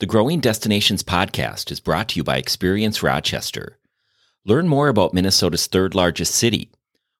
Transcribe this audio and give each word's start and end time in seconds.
The 0.00 0.06
Growing 0.06 0.38
Destinations 0.38 1.02
podcast 1.02 1.72
is 1.72 1.80
brought 1.80 2.10
to 2.10 2.18
you 2.18 2.22
by 2.22 2.36
Experience 2.36 3.02
Rochester. 3.02 3.78
Learn 4.44 4.68
more 4.68 4.86
about 4.86 5.12
Minnesota's 5.12 5.66
third 5.66 5.92
largest 5.92 6.36
city, 6.36 6.70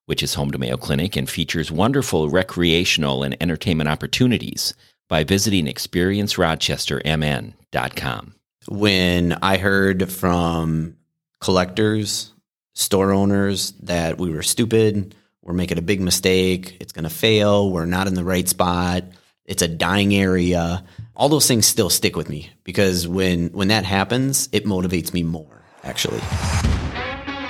which 0.05 0.23
is 0.23 0.35
home 0.35 0.49
to 0.51 0.57
Mayo 0.57 0.77
Clinic 0.77 1.17
and 1.17 1.29
features 1.29 1.73
wonderful 1.73 2.29
recreational 2.29 3.21
and 3.21 3.35
entertainment 3.41 3.89
opportunities 3.89 4.75
by 5.09 5.25
visiting 5.25 5.65
experiencerochestermn.com. 5.65 8.35
When 8.69 9.33
I 9.41 9.57
heard 9.57 10.09
from 10.09 10.95
collectors, 11.41 12.31
store 12.75 13.11
owners 13.11 13.71
that 13.83 14.19
we 14.19 14.31
were 14.31 14.41
stupid, 14.41 15.15
we're 15.41 15.53
making 15.53 15.79
a 15.79 15.81
big 15.81 15.99
mistake, 15.99 16.77
it's 16.79 16.93
going 16.93 17.03
to 17.03 17.09
fail, 17.09 17.71
we're 17.71 17.83
not 17.83 18.07
in 18.07 18.13
the 18.13 18.23
right 18.23 18.47
spot, 18.47 19.03
it's 19.43 19.63
a 19.63 19.67
dying 19.67 20.15
area. 20.15 20.85
All 21.19 21.27
those 21.27 21.49
things 21.49 21.65
still 21.65 21.89
stick 21.89 22.15
with 22.15 22.29
me 22.29 22.49
because 22.63 23.05
when 23.05 23.49
when 23.49 23.67
that 23.67 23.83
happens, 23.83 24.47
it 24.53 24.63
motivates 24.63 25.13
me 25.13 25.21
more 25.21 25.61
actually. 25.83 26.21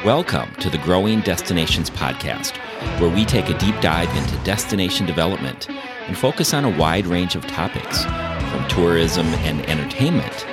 Welcome 0.04 0.52
to 0.56 0.72
the 0.72 0.80
Growing 0.80 1.22
Destinations 1.22 1.92
podcast, 1.92 2.58
where 3.00 3.12
we 3.12 3.26
take 3.26 3.48
a 3.48 3.56
deep 3.60 3.80
dive 3.80 4.10
into 4.18 4.36
destination 4.44 5.06
development 5.06 5.70
and 5.70 6.18
focus 6.18 6.52
on 6.52 6.66
a 6.66 6.76
wide 6.80 7.06
range 7.06 7.36
of 7.36 7.46
topics, 7.46 8.06
from 8.06 8.68
tourism 8.70 9.28
and 9.46 9.64
entertainment 9.70 10.48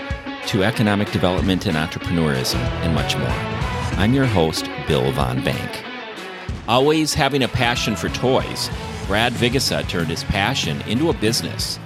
to 0.49 0.63
economic 0.63 1.11
development 1.11 1.65
and 1.65 1.79
entrepreneurism, 1.79 2.59
and 2.83 2.95
much 2.95 3.17
more. 3.17 3.29
I'm 3.99 4.13
your 4.13 4.27
host, 4.27 4.69
Bill 4.87 5.11
Von 5.13 5.43
Bank. 5.43 5.83
Always 6.69 7.15
having 7.15 7.43
a 7.43 7.49
passion 7.49 7.97
for 7.97 8.11
toys, 8.11 8.69
Brad 9.07 9.33
Vigesaa 9.33 9.89
turned 9.89 10.11
his 10.11 10.25
passion 10.25 10.83
into 10.83 11.09
a 11.09 11.15
business. 11.15 11.79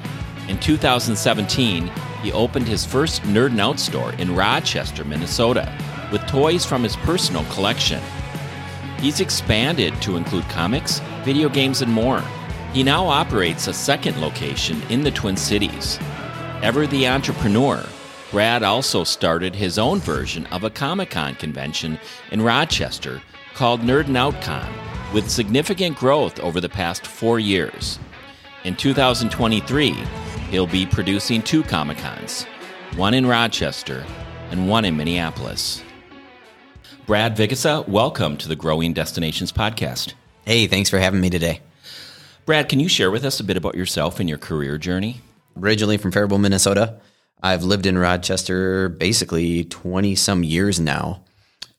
In 0.50 0.58
2017, 0.58 1.86
he 2.24 2.32
opened 2.32 2.66
his 2.66 2.84
first 2.84 3.22
NerdinOut 3.22 3.78
store 3.78 4.12
in 4.14 4.34
Rochester, 4.34 5.04
Minnesota, 5.04 5.72
with 6.10 6.26
toys 6.26 6.66
from 6.66 6.82
his 6.82 6.96
personal 6.96 7.44
collection. 7.44 8.02
He's 8.98 9.20
expanded 9.20 9.94
to 10.02 10.16
include 10.16 10.42
comics, 10.48 10.98
video 11.22 11.48
games, 11.48 11.82
and 11.82 11.92
more. 11.92 12.20
He 12.72 12.82
now 12.82 13.06
operates 13.06 13.68
a 13.68 13.72
second 13.72 14.20
location 14.20 14.82
in 14.90 15.04
the 15.04 15.12
Twin 15.12 15.36
Cities. 15.36 16.00
Ever 16.62 16.84
the 16.84 17.06
entrepreneur, 17.06 17.86
Brad 18.32 18.64
also 18.64 19.04
started 19.04 19.54
his 19.54 19.78
own 19.78 20.00
version 20.00 20.46
of 20.46 20.64
a 20.64 20.70
Comic 20.70 21.10
Con 21.10 21.36
convention 21.36 21.96
in 22.32 22.42
Rochester 22.42 23.22
called 23.54 23.82
NerdinOut 23.82 24.42
Con, 24.42 24.68
with 25.14 25.30
significant 25.30 25.96
growth 25.96 26.40
over 26.40 26.60
the 26.60 26.68
past 26.68 27.06
four 27.06 27.38
years. 27.38 28.00
In 28.64 28.74
2023, 28.74 29.96
he'll 30.50 30.66
be 30.66 30.84
producing 30.84 31.40
two 31.42 31.62
Comic 31.62 31.98
Cons, 31.98 32.44
one 32.96 33.14
in 33.14 33.24
Rochester 33.24 34.04
and 34.50 34.68
one 34.68 34.84
in 34.84 34.96
Minneapolis. 34.96 35.82
Brad 37.06 37.36
Vigesaa, 37.36 37.86
welcome 37.88 38.36
to 38.36 38.48
the 38.48 38.56
Growing 38.56 38.92
Destinations 38.92 39.52
podcast. 39.52 40.14
Hey, 40.44 40.66
thanks 40.66 40.90
for 40.90 40.98
having 40.98 41.20
me 41.20 41.30
today. 41.30 41.60
Brad, 42.46 42.68
can 42.68 42.80
you 42.80 42.88
share 42.88 43.12
with 43.12 43.24
us 43.24 43.38
a 43.38 43.44
bit 43.44 43.56
about 43.56 43.76
yourself 43.76 44.18
and 44.18 44.28
your 44.28 44.38
career 44.38 44.76
journey? 44.76 45.20
Originally 45.56 45.98
from 45.98 46.10
Faribault, 46.10 46.40
Minnesota. 46.40 47.00
I've 47.40 47.62
lived 47.62 47.86
in 47.86 47.96
Rochester 47.96 48.88
basically 48.88 49.64
20 49.64 50.16
some 50.16 50.42
years 50.42 50.80
now. 50.80 51.22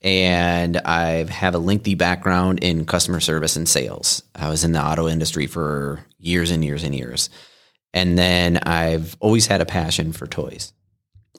And 0.01 0.77
I 0.77 1.25
have 1.29 1.53
a 1.55 1.59
lengthy 1.59 1.95
background 1.95 2.59
in 2.63 2.85
customer 2.85 3.19
service 3.19 3.55
and 3.55 3.67
sales. 3.67 4.23
I 4.33 4.49
was 4.49 4.63
in 4.63 4.71
the 4.71 4.83
auto 4.83 5.07
industry 5.07 5.45
for 5.45 5.99
years 6.19 6.51
and 6.51 6.63
years 6.63 6.83
and 6.83 6.95
years. 6.95 7.29
And 7.93 8.17
then 8.17 8.57
I've 8.57 9.17
always 9.19 9.47
had 9.47 9.61
a 9.61 9.65
passion 9.65 10.13
for 10.13 10.27
toys. 10.27 10.73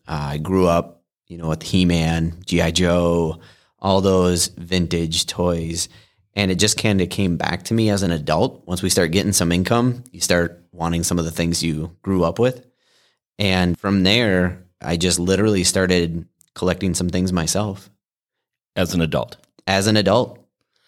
Uh, 0.07 0.33
I 0.33 0.39
grew 0.39 0.67
up, 0.67 1.03
you 1.27 1.39
know, 1.39 1.49
with 1.49 1.63
He 1.63 1.85
Man, 1.85 2.35
G.I. 2.47 2.73
Joe, 2.73 3.41
all 3.79 4.01
those 4.01 4.49
vintage 4.49 5.27
toys. 5.27 5.89
And 6.35 6.51
it 6.51 6.57
just 6.57 6.79
kind 6.79 7.01
of 7.01 7.11
came 7.11 7.37
back 7.37 7.65
to 7.65 7.75
me 7.75 7.91
as 7.91 8.03
an 8.03 8.11
adult. 8.11 8.67
Once 8.67 8.83
we 8.83 8.91
start 8.91 9.11
getting 9.11 9.33
some 9.33 9.53
income, 9.53 10.05
you 10.13 10.21
start 10.21 10.65
wanting 10.73 11.03
some 11.03 11.19
of 11.19 11.25
the 11.25 11.31
things 11.31 11.63
you 11.63 11.95
grew 12.03 12.25
up 12.25 12.39
with. 12.39 12.67
And 13.39 13.79
from 13.79 14.03
there, 14.03 14.65
I 14.81 14.97
just 14.97 15.19
literally 15.19 15.65
started 15.65 16.27
collecting 16.55 16.95
some 16.95 17.09
things 17.09 17.33
myself 17.33 17.91
as 18.77 18.95
an 18.95 19.01
adult. 19.01 19.37
As 19.67 19.87
an 19.87 19.97
adult, 19.97 20.39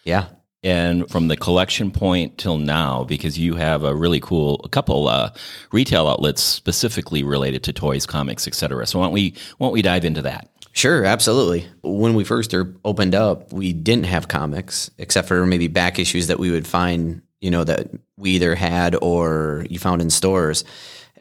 yeah. 0.03 0.27
And 0.65 1.09
from 1.09 1.27
the 1.29 1.37
collection 1.37 1.91
point 1.91 2.37
till 2.37 2.57
now, 2.57 3.03
because 3.03 3.37
you 3.37 3.55
have 3.55 3.83
a 3.83 3.95
really 3.95 4.19
cool 4.19 4.59
a 4.63 4.69
couple 4.69 5.07
uh, 5.07 5.31
retail 5.71 6.07
outlets 6.07 6.41
specifically 6.41 7.23
related 7.23 7.63
to 7.65 7.73
toys, 7.73 8.05
comics, 8.05 8.47
etc. 8.47 8.85
So 8.87 8.99
why 8.99 9.05
don't 9.05 9.13
we 9.13 9.35
why 9.57 9.67
don't 9.67 9.73
we 9.73 9.81
dive 9.81 10.03
into 10.03 10.23
that? 10.23 10.49
Sure, 10.73 11.05
absolutely. 11.05 11.67
When 11.83 12.15
we 12.15 12.25
first 12.25 12.53
opened 12.83 13.15
up, 13.15 13.53
we 13.53 13.71
didn't 13.71 14.07
have 14.07 14.27
comics 14.27 14.91
except 14.97 15.27
for 15.27 15.45
maybe 15.45 15.67
back 15.69 15.99
issues 15.99 16.27
that 16.27 16.39
we 16.39 16.51
would 16.51 16.67
find, 16.67 17.21
you 17.39 17.51
know, 17.51 17.63
that 17.63 17.87
we 18.17 18.31
either 18.31 18.55
had 18.55 18.95
or 19.01 19.65
you 19.69 19.79
found 19.79 20.01
in 20.01 20.09
stores. 20.09 20.65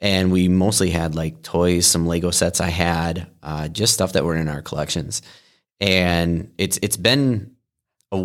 And 0.03 0.33
we 0.33 0.49
mostly 0.49 0.91
had 0.91 1.15
like 1.15 1.43
toys, 1.43 1.87
some 1.87 2.07
Lego 2.07 2.33
sets 2.33 2.61
I 2.61 2.71
had, 2.71 3.29
uh, 3.43 3.69
just 3.69 3.95
stuff 3.95 4.15
that 4.15 4.25
were 4.25 4.37
in 4.37 4.49
our 4.49 4.63
collections 4.63 5.23
and 5.81 6.53
it's 6.59 6.79
it's 6.83 6.97
been 6.97 7.55
a 8.13 8.19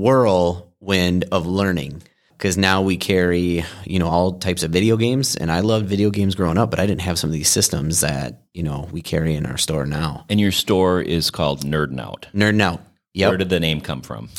whirlwind 0.80 1.26
of 1.32 1.46
learning 1.46 2.02
because 2.32 2.58
now 2.58 2.82
we 2.82 2.96
carry 2.98 3.66
you 3.86 4.00
know 4.00 4.08
all 4.08 4.40
types 4.40 4.64
of 4.64 4.72
video 4.72 4.98
games. 4.98 5.36
And 5.36 5.52
i 5.52 5.60
loved 5.60 5.88
video 5.88 6.10
games 6.10 6.36
growing 6.36 6.58
up 6.58 6.70
but 6.70 6.80
i 6.80 6.86
didn't 6.86 7.02
have 7.02 7.20
some 7.20 7.30
of 7.30 7.34
these 7.34 7.50
systems 7.50 8.02
that 8.02 8.44
you 8.54 8.64
know 8.64 8.88
we 8.92 9.02
carry 9.02 9.36
in 9.36 9.46
our 9.46 9.58
store 9.58 9.86
now. 9.86 10.26
And 10.30 10.40
your 10.40 10.52
store 10.52 11.02
is 11.02 11.32
called 11.32 11.64
nerd 11.64 12.00
out. 12.00 12.28
Nerd 12.34 12.62
out. 12.62 12.82
Yep. 13.14 13.30
where 13.30 13.38
did 13.38 13.50
the 13.50 13.60
name 13.60 13.82
come 13.82 14.02
from? 14.02 14.30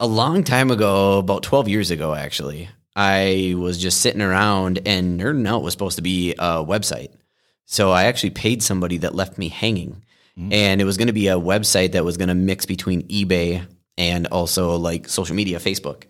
A 0.00 0.06
long 0.06 0.44
time 0.44 0.70
ago 0.70 1.18
about 1.18 1.42
12 1.42 1.68
years 1.68 1.90
ago 1.90 2.14
actually 2.14 2.68
i 2.96 3.54
was 3.56 3.78
just 3.78 4.00
sitting 4.00 4.22
around 4.22 4.80
and 4.86 5.20
nerd 5.20 5.46
out 5.46 5.62
was 5.62 5.72
supposed 5.72 5.96
to 5.96 6.02
be 6.02 6.32
a 6.32 6.64
website. 6.64 7.10
So 7.66 7.90
i 7.90 8.04
actually 8.04 8.30
paid 8.30 8.62
somebody 8.62 8.98
that 8.98 9.14
left 9.14 9.38
me 9.38 9.48
hanging. 9.48 10.02
Mm-hmm. 10.38 10.52
And 10.52 10.80
it 10.80 10.84
was 10.84 10.96
going 10.96 11.08
to 11.08 11.12
be 11.12 11.26
a 11.26 11.34
website 11.34 11.92
that 11.92 12.04
was 12.04 12.16
going 12.16 12.28
to 12.28 12.34
mix 12.34 12.64
between 12.64 13.02
eBay 13.08 13.66
and 13.98 14.28
also 14.28 14.76
like 14.76 15.08
social 15.08 15.36
media, 15.36 15.58
Facebook. 15.58 16.04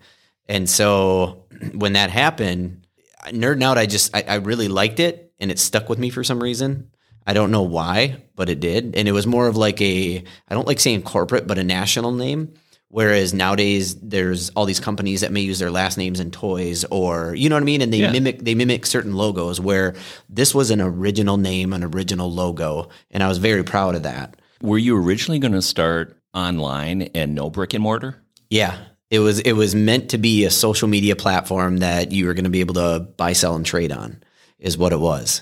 And 0.47 0.69
so 0.69 1.45
when 1.73 1.93
that 1.93 2.11
happened, 2.11 2.87
nerding 3.27 3.63
out, 3.63 3.77
I 3.77 3.87
just, 3.87 4.15
I, 4.15 4.23
I 4.27 4.35
really 4.35 4.69
liked 4.69 4.99
it 5.01 5.33
and 5.39 5.51
it 5.51 5.59
stuck 5.59 5.89
with 5.89 5.99
me 5.99 6.09
for 6.09 6.23
some 6.23 6.41
reason. 6.41 6.91
I 7.27 7.33
don't 7.33 7.51
know 7.51 7.63
why, 7.63 8.23
but 8.35 8.47
it 8.47 8.59
did. 8.59 8.95
And 8.95 9.07
it 9.07 9.11
was 9.11 9.27
more 9.27 9.47
of 9.47 9.57
like 9.57 9.81
a, 9.81 10.23
I 10.47 10.53
don't 10.53 10.67
like 10.67 10.79
saying 10.79 11.01
corporate, 11.01 11.47
but 11.47 11.57
a 11.57 11.63
national 11.63 12.11
name. 12.11 12.53
Whereas 12.91 13.35
nowadays 13.35 13.95
there's 13.95 14.49
all 14.51 14.65
these 14.65 14.79
companies 14.79 15.21
that 15.21 15.31
may 15.31 15.41
use 15.41 15.59
their 15.59 15.69
last 15.69 15.97
names 15.97 16.19
in 16.19 16.31
toys 16.31 16.85
or 16.85 17.35
you 17.35 17.47
know 17.47 17.55
what 17.55 17.61
I 17.61 17.65
mean 17.65 17.83
and 17.83 17.93
they 17.93 17.99
yeah. 17.99 18.11
mimic 18.11 18.39
they 18.39 18.55
mimic 18.55 18.87
certain 18.87 19.13
logos 19.13 19.61
where 19.61 19.93
this 20.27 20.55
was 20.55 20.71
an 20.71 20.81
original 20.81 21.37
name, 21.37 21.71
an 21.73 21.83
original 21.83 22.31
logo, 22.31 22.89
and 23.11 23.21
I 23.21 23.27
was 23.27 23.37
very 23.37 23.63
proud 23.63 23.93
of 23.93 24.03
that. 24.03 24.41
Were 24.63 24.79
you 24.79 24.97
originally 24.97 25.37
going 25.37 25.51
to 25.51 25.61
start 25.61 26.18
online 26.33 27.03
and 27.15 27.35
no 27.35 27.49
brick 27.49 27.73
and 27.73 27.83
mortar? 27.83 28.21
Yeah. 28.49 28.77
It 29.09 29.19
was 29.19 29.39
it 29.39 29.53
was 29.53 29.73
meant 29.73 30.09
to 30.11 30.17
be 30.17 30.45
a 30.45 30.51
social 30.51 30.87
media 30.87 31.15
platform 31.15 31.77
that 31.77 32.11
you 32.11 32.27
were 32.27 32.33
going 32.33 32.43
to 32.43 32.49
be 32.49 32.59
able 32.59 32.75
to 32.75 32.99
buy, 33.17 33.33
sell, 33.33 33.55
and 33.55 33.65
trade 33.65 33.91
on, 33.91 34.21
is 34.59 34.77
what 34.77 34.93
it 34.93 34.99
was. 34.99 35.41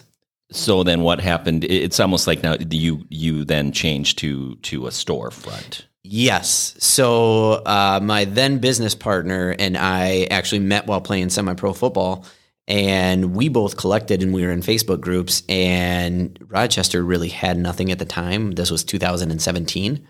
So 0.51 0.83
then, 0.83 1.01
what 1.01 1.19
happened? 1.19 1.65
It's 1.65 1.99
almost 1.99 2.27
like 2.27 2.43
now 2.43 2.55
you 2.69 3.03
you 3.09 3.43
then 3.43 3.73
changed 3.73 4.19
to 4.19 4.55
to 4.55 4.87
a 4.87 4.89
storefront. 4.89 5.83
Yes. 6.09 6.75
So 6.79 7.63
uh, 7.65 7.99
my 8.01 8.23
then 8.23 8.59
business 8.59 8.95
partner 8.95 9.53
and 9.59 9.77
I 9.77 10.27
actually 10.31 10.59
met 10.59 10.87
while 10.87 11.01
playing 11.01 11.29
semi 11.29 11.53
pro 11.53 11.73
football. 11.73 12.25
And 12.69 13.33
we 13.33 13.47
both 13.47 13.77
collected 13.77 14.21
and 14.21 14.33
we 14.33 14.45
were 14.45 14.51
in 14.51 14.61
Facebook 14.61 14.99
groups. 14.99 15.43
And 15.47 16.37
Rochester 16.47 17.03
really 17.03 17.29
had 17.29 17.57
nothing 17.57 17.91
at 17.91 17.99
the 17.99 18.05
time. 18.05 18.51
This 18.51 18.71
was 18.71 18.83
2017. 18.83 20.07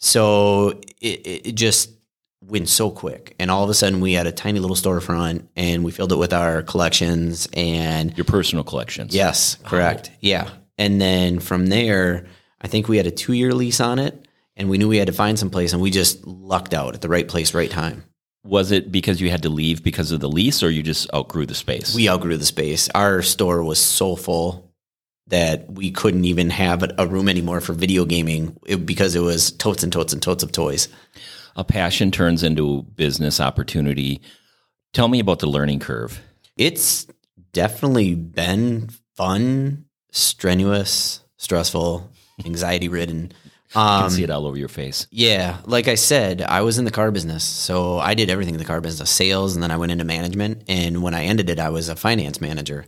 So 0.00 0.80
it, 1.00 1.46
it 1.46 1.54
just 1.54 1.90
went 2.42 2.68
so 2.68 2.90
quick. 2.90 3.34
And 3.38 3.50
all 3.50 3.62
of 3.62 3.70
a 3.70 3.74
sudden, 3.74 4.00
we 4.00 4.14
had 4.14 4.26
a 4.26 4.32
tiny 4.32 4.58
little 4.58 4.76
storefront 4.76 5.46
and 5.56 5.84
we 5.84 5.92
filled 5.92 6.12
it 6.12 6.16
with 6.16 6.32
our 6.32 6.62
collections 6.62 7.48
and 7.52 8.16
your 8.16 8.24
personal 8.24 8.64
collections. 8.64 9.14
Yes, 9.14 9.56
correct. 9.64 10.10
Oh. 10.12 10.16
Yeah. 10.20 10.50
And 10.78 11.00
then 11.00 11.38
from 11.40 11.66
there, 11.66 12.26
I 12.60 12.68
think 12.68 12.88
we 12.88 12.96
had 12.96 13.06
a 13.06 13.10
two 13.10 13.34
year 13.34 13.52
lease 13.52 13.80
on 13.80 13.98
it 13.98 14.26
and 14.56 14.70
we 14.70 14.78
knew 14.78 14.88
we 14.88 14.96
had 14.96 15.08
to 15.08 15.12
find 15.12 15.38
some 15.38 15.50
place 15.50 15.72
and 15.72 15.82
we 15.82 15.90
just 15.90 16.26
lucked 16.26 16.74
out 16.74 16.94
at 16.94 17.02
the 17.02 17.08
right 17.08 17.28
place, 17.28 17.54
right 17.54 17.70
time. 17.70 18.04
Was 18.42 18.70
it 18.70 18.90
because 18.90 19.20
you 19.20 19.30
had 19.30 19.42
to 19.42 19.50
leave 19.50 19.82
because 19.82 20.12
of 20.12 20.20
the 20.20 20.28
lease 20.28 20.62
or 20.62 20.70
you 20.70 20.82
just 20.82 21.12
outgrew 21.12 21.44
the 21.44 21.54
space? 21.54 21.94
We 21.94 22.08
outgrew 22.08 22.38
the 22.38 22.46
space. 22.46 22.88
Our 22.94 23.20
store 23.20 23.62
was 23.62 23.78
so 23.78 24.16
full 24.16 24.69
that 25.30 25.70
we 25.70 25.90
couldn't 25.90 26.24
even 26.24 26.50
have 26.50 26.84
a 26.98 27.06
room 27.06 27.28
anymore 27.28 27.60
for 27.60 27.72
video 27.72 28.04
gaming 28.04 28.56
because 28.84 29.16
it 29.16 29.20
was 29.20 29.50
totes 29.52 29.82
and 29.82 29.92
totes 29.92 30.12
and 30.12 30.22
totes 30.22 30.42
of 30.42 30.52
toys. 30.52 30.88
A 31.56 31.64
passion 31.64 32.10
turns 32.10 32.42
into 32.42 32.82
business 32.82 33.40
opportunity. 33.40 34.20
Tell 34.92 35.08
me 35.08 35.20
about 35.20 35.38
the 35.38 35.46
learning 35.48 35.80
curve. 35.80 36.20
It's 36.56 37.06
definitely 37.52 38.14
been 38.14 38.90
fun, 39.16 39.86
strenuous, 40.12 41.20
stressful, 41.36 42.10
anxiety 42.44 42.88
ridden. 42.88 43.32
I 43.74 43.98
can 43.98 44.04
um, 44.06 44.10
see 44.10 44.24
it 44.24 44.30
all 44.30 44.46
over 44.46 44.58
your 44.58 44.68
face. 44.68 45.06
Yeah, 45.12 45.58
like 45.64 45.86
I 45.86 45.94
said, 45.94 46.42
I 46.42 46.62
was 46.62 46.78
in 46.78 46.84
the 46.84 46.90
car 46.90 47.12
business, 47.12 47.44
so 47.44 47.98
I 47.98 48.14
did 48.14 48.28
everything 48.28 48.54
in 48.54 48.58
the 48.58 48.64
car 48.64 48.80
business, 48.80 49.10
sales, 49.10 49.54
and 49.54 49.62
then 49.62 49.70
I 49.70 49.76
went 49.76 49.92
into 49.92 50.04
management. 50.04 50.64
And 50.66 51.02
when 51.04 51.14
I 51.14 51.24
ended 51.24 51.50
it, 51.50 51.60
I 51.60 51.68
was 51.68 51.88
a 51.88 51.94
finance 51.94 52.40
manager, 52.40 52.84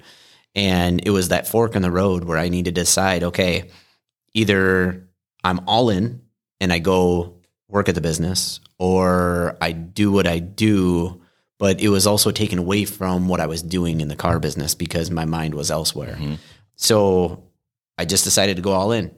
and 0.54 1.00
it 1.06 1.10
was 1.10 1.28
that 1.28 1.48
fork 1.48 1.74
in 1.74 1.82
the 1.82 1.90
road 1.90 2.24
where 2.24 2.38
I 2.38 2.48
needed 2.48 2.74
to 2.74 2.80
decide, 2.82 3.22
okay, 3.22 3.70
either 4.34 5.08
I'm 5.44 5.60
all 5.66 5.90
in 5.90 6.22
and 6.60 6.72
I 6.72 6.78
go 6.78 7.36
work 7.68 7.88
at 7.88 7.94
the 7.94 8.00
business, 8.00 8.60
or 8.78 9.56
I 9.60 9.72
do 9.72 10.12
what 10.12 10.26
I 10.26 10.38
do, 10.38 11.22
but 11.58 11.80
it 11.80 11.88
was 11.88 12.06
also 12.06 12.30
taken 12.30 12.58
away 12.58 12.84
from 12.84 13.28
what 13.28 13.40
I 13.40 13.46
was 13.46 13.62
doing 13.62 14.00
in 14.00 14.08
the 14.08 14.16
car 14.16 14.38
business 14.38 14.74
because 14.74 15.10
my 15.10 15.24
mind 15.24 15.54
was 15.54 15.70
elsewhere. 15.70 16.16
Mm-hmm. 16.16 16.34
So 16.76 17.44
I 17.96 18.04
just 18.04 18.24
decided 18.24 18.56
to 18.56 18.62
go 18.62 18.72
all 18.72 18.92
in. 18.92 19.14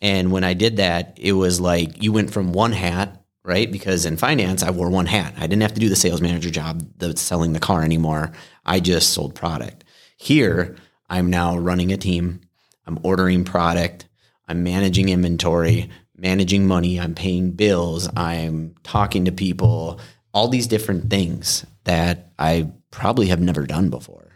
And 0.00 0.32
when 0.32 0.44
I 0.44 0.54
did 0.54 0.76
that, 0.76 1.18
it 1.20 1.32
was 1.32 1.60
like 1.60 2.02
you 2.02 2.12
went 2.12 2.32
from 2.32 2.52
one 2.52 2.72
hat, 2.72 3.20
right? 3.44 3.70
Because 3.70 4.06
in 4.06 4.16
finance, 4.16 4.62
I 4.62 4.70
wore 4.70 4.90
one 4.90 5.06
hat. 5.06 5.34
I 5.36 5.46
didn't 5.46 5.62
have 5.62 5.74
to 5.74 5.80
do 5.80 5.88
the 5.88 5.96
sales 5.96 6.20
manager 6.20 6.50
job, 6.50 6.82
the 6.98 7.16
selling 7.16 7.52
the 7.52 7.60
car 7.60 7.82
anymore. 7.82 8.32
I 8.64 8.80
just 8.80 9.12
sold 9.12 9.34
product. 9.34 9.84
Here, 10.18 10.76
I'm 11.08 11.30
now 11.30 11.56
running 11.56 11.92
a 11.92 11.96
team. 11.96 12.40
I'm 12.86 12.98
ordering 13.02 13.44
product. 13.44 14.06
I'm 14.48 14.62
managing 14.64 15.08
inventory, 15.08 15.90
managing 16.16 16.66
money. 16.66 16.98
I'm 16.98 17.14
paying 17.14 17.52
bills. 17.52 18.08
I'm 18.16 18.74
talking 18.82 19.26
to 19.26 19.32
people, 19.32 20.00
all 20.34 20.48
these 20.48 20.66
different 20.66 21.08
things 21.08 21.64
that 21.84 22.32
I 22.38 22.70
probably 22.90 23.28
have 23.28 23.40
never 23.40 23.64
done 23.64 23.90
before. 23.90 24.32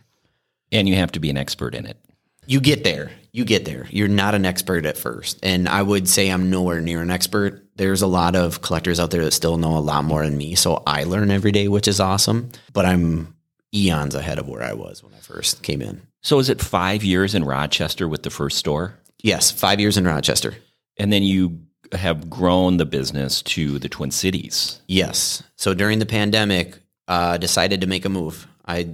And 0.71 0.89
you 0.89 0.95
have 0.95 1.13
to 1.13 1.21
be 1.21 1.31
an 1.31 1.37
expert 1.37 1.75
in 1.75 1.85
it. 1.85 1.99
You 2.47 2.61
get 2.61 2.85
there. 2.85 3.11
You 3.33 3.45
get 3.45 3.65
there. 3.65 3.87
You're 3.91 4.09
not 4.09 4.35
an 4.35 4.45
expert 4.45 4.87
at 4.87 4.97
first. 4.97 5.39
And 5.43 5.69
I 5.69 5.83
would 5.83 6.09
say 6.09 6.31
I'm 6.31 6.51
nowhere 6.51 6.81
near 6.81 7.03
an 7.03 7.11
expert. 7.11 7.67
There's 7.77 8.03
a 8.03 8.07
lot 8.07 8.37
of 8.37 8.63
collectors 8.63 9.01
out 9.01 9.11
there 9.11 9.25
that 9.25 9.33
still 9.33 9.57
know 9.57 9.77
a 9.77 9.81
lot 9.81 10.05
more 10.05 10.25
than 10.25 10.37
me. 10.37 10.55
So 10.55 10.83
I 10.87 11.05
learn 11.05 11.31
every 11.31 11.53
day, 11.53 11.69
which 11.69 11.89
is 11.89 12.01
awesome. 12.01 12.51
But 12.73 12.87
I'm 12.87 13.35
eons 13.75 14.15
ahead 14.15 14.39
of 14.39 14.49
where 14.49 14.63
I 14.63 14.73
was 14.73 15.03
when 15.03 15.15
I 15.15 15.19
first 15.19 15.63
came 15.63 15.83
in. 15.83 16.03
So 16.23 16.39
is 16.39 16.49
it 16.49 16.61
five 16.61 17.03
years 17.03 17.35
in 17.35 17.45
Rochester 17.45 18.07
with 18.07 18.23
the 18.23 18.31
first 18.31 18.59
store? 18.59 18.99
Yes, 19.23 19.51
five 19.51 19.81
years 19.81 19.97
in 19.97 20.05
Rochester. 20.05 20.55
And 20.99 21.13
then 21.13 21.23
you 21.23 21.61
have 21.93 22.31
grown 22.31 22.77
the 22.77 22.87
business 22.87 23.43
to 23.43 23.79
the 23.79 23.89
Twin 23.89 24.11
Cities. 24.11 24.81
Yes. 24.87 25.43
So 25.57 25.75
during 25.75 25.99
the 25.99 26.07
pandemic, 26.07 26.79
uh, 27.09 27.37
decided 27.37 27.81
to 27.81 27.87
make 27.87 28.05
a 28.05 28.09
move. 28.09 28.47
I 28.67 28.89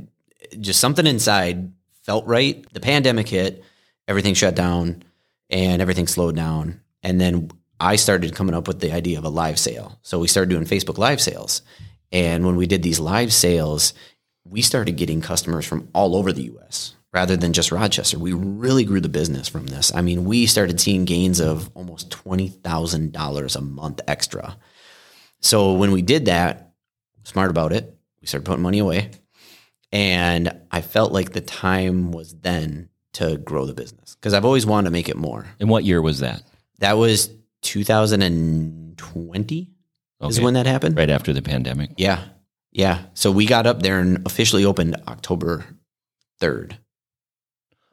just 0.61 0.81
something 0.81 1.07
inside 1.07 1.73
felt 2.03 2.27
right. 2.27 2.65
The 2.73 2.81
pandemic 2.81 3.29
hit, 3.29 3.63
everything 4.07 4.35
shut 4.35 4.55
down, 4.55 5.03
and 5.51 5.83
everything 5.83 6.07
slowed 6.07 6.37
down. 6.37 6.81
And 7.03 7.21
then 7.21 7.51
I 7.81 7.97
started 7.97 8.35
coming 8.35 8.55
up 8.55 8.67
with 8.67 8.81
the 8.81 8.93
idea 8.93 9.19
of 9.19 9.25
a 9.25 9.29
live 9.29 9.59
sale. 9.59 9.99
So 10.03 10.19
we 10.19 10.29
started 10.29 10.51
doing 10.51 10.65
Facebook 10.65 10.99
live 10.99 11.21
sales. 11.21 11.63
And 12.11 12.45
when 12.47 12.57
we 12.57 12.67
did 12.67 12.83
these 12.83 12.99
live 12.99 13.33
sales, 13.33 13.93
we 14.49 14.63
started 14.63 14.97
getting 14.97 15.21
customers 15.21 15.67
from 15.67 15.89
all 15.93 16.17
over 16.17 16.33
the 16.33 16.51
US 16.55 16.95
rather 17.13 17.37
than 17.37 17.53
just 17.53 17.73
Rochester. 17.73 18.19
We 18.19 18.33
really 18.33 18.85
grew 18.85 19.01
the 19.01 19.09
business 19.09 19.49
from 19.49 19.67
this. 19.67 19.93
I 19.95 20.03
mean, 20.03 20.25
we 20.25 20.47
started 20.47 20.81
seeing 20.81 21.05
gains 21.05 21.41
of 21.41 21.71
almost 21.75 22.11
$20,000 22.11 23.57
a 23.57 23.61
month 23.61 24.01
extra. 24.07 24.57
So 25.41 25.73
when 25.75 25.93
we 25.93 26.03
did 26.03 26.27
that, 26.27 26.73
smart 27.25 27.51
about 27.51 27.73
it, 27.73 27.97
we 28.21 28.27
started 28.27 28.45
putting 28.45 28.63
money 28.63 28.79
away. 28.79 29.11
And 29.91 30.53
I 30.71 30.83
felt 30.83 31.13
like 31.13 31.33
the 31.33 31.41
time 31.41 32.13
was 32.13 32.35
then 32.35 32.91
to 33.15 33.39
grow 33.39 33.65
the 33.65 33.75
business 33.75 34.17
because 34.17 34.35
I've 34.35 34.45
always 34.45 34.67
wanted 34.67 34.89
to 34.89 34.93
make 34.93 35.09
it 35.09 35.17
more. 35.17 35.47
And 35.61 35.71
what 35.71 35.85
year 35.85 36.03
was 36.03 36.21
that? 36.21 36.43
That 36.81 36.99
was 36.99 37.31
2020 37.63 39.71
is 40.23 40.41
when 40.41 40.55
that 40.55 40.67
happened. 40.67 40.97
Right 40.97 41.11
after 41.11 41.33
the 41.33 41.43
pandemic. 41.43 41.91
Yeah. 41.97 42.25
Yeah. 42.79 43.07
So 43.15 43.33
we 43.33 43.45
got 43.45 43.67
up 43.67 43.83
there 43.83 43.99
and 43.99 44.25
officially 44.25 44.65
opened 44.65 44.97
October 45.09 45.65
3rd. 46.41 46.79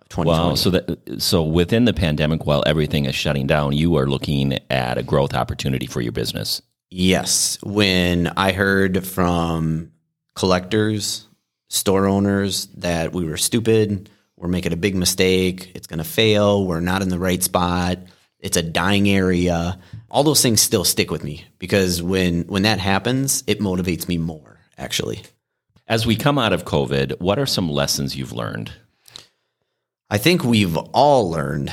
2020. 0.09 0.29
Wow. 0.29 0.53
So 0.53 0.69
that 0.69 1.21
so 1.23 1.41
within 1.41 1.85
the 1.85 1.93
pandemic, 1.93 2.45
while 2.45 2.63
everything 2.67 3.05
is 3.05 3.15
shutting 3.15 3.47
down, 3.47 3.73
you 3.73 3.95
are 3.95 4.05
looking 4.05 4.59
at 4.69 4.99
a 4.99 5.03
growth 5.03 5.33
opportunity 5.33 5.87
for 5.87 6.01
your 6.01 6.11
business. 6.11 6.61
Yes. 6.91 7.57
When 7.63 8.27
I 8.37 8.51
heard 8.51 9.07
from 9.07 9.91
collectors, 10.35 11.27
store 11.69 12.05
owners 12.05 12.67
that 12.77 13.11
we 13.11 13.25
were 13.25 13.37
stupid, 13.37 14.11
we're 14.37 14.49
making 14.49 14.71
a 14.71 14.77
big 14.77 14.95
mistake, 14.95 15.71
it's 15.73 15.87
going 15.87 15.97
to 15.97 16.03
fail, 16.03 16.63
we're 16.63 16.79
not 16.79 17.01
in 17.01 17.09
the 17.09 17.17
right 17.17 17.41
spot, 17.41 17.97
it's 18.39 18.55
a 18.55 18.61
dying 18.61 19.09
area, 19.09 19.79
all 20.11 20.23
those 20.23 20.43
things 20.43 20.61
still 20.61 20.83
stick 20.83 21.09
with 21.09 21.23
me 21.23 21.43
because 21.57 22.03
when 22.03 22.43
when 22.43 22.61
that 22.61 22.77
happens, 22.77 23.43
it 23.47 23.59
motivates 23.59 24.07
me 24.07 24.19
more 24.19 24.54
actually. 24.77 25.23
As 25.87 26.05
we 26.05 26.15
come 26.15 26.39
out 26.39 26.53
of 26.53 26.65
COVID, 26.65 27.19
what 27.19 27.37
are 27.37 27.45
some 27.45 27.69
lessons 27.69 28.15
you've 28.15 28.33
learned? 28.33 28.71
I 30.09 30.17
think 30.17 30.43
we've 30.43 30.77
all 30.77 31.29
learned 31.29 31.71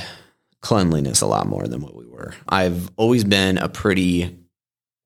cleanliness 0.60 1.20
a 1.20 1.26
lot 1.26 1.46
more 1.46 1.66
than 1.66 1.80
what 1.80 1.94
we 1.94 2.06
were. 2.06 2.34
I've 2.48 2.90
always 2.96 3.24
been 3.24 3.58
a 3.58 3.68
pretty 3.68 4.38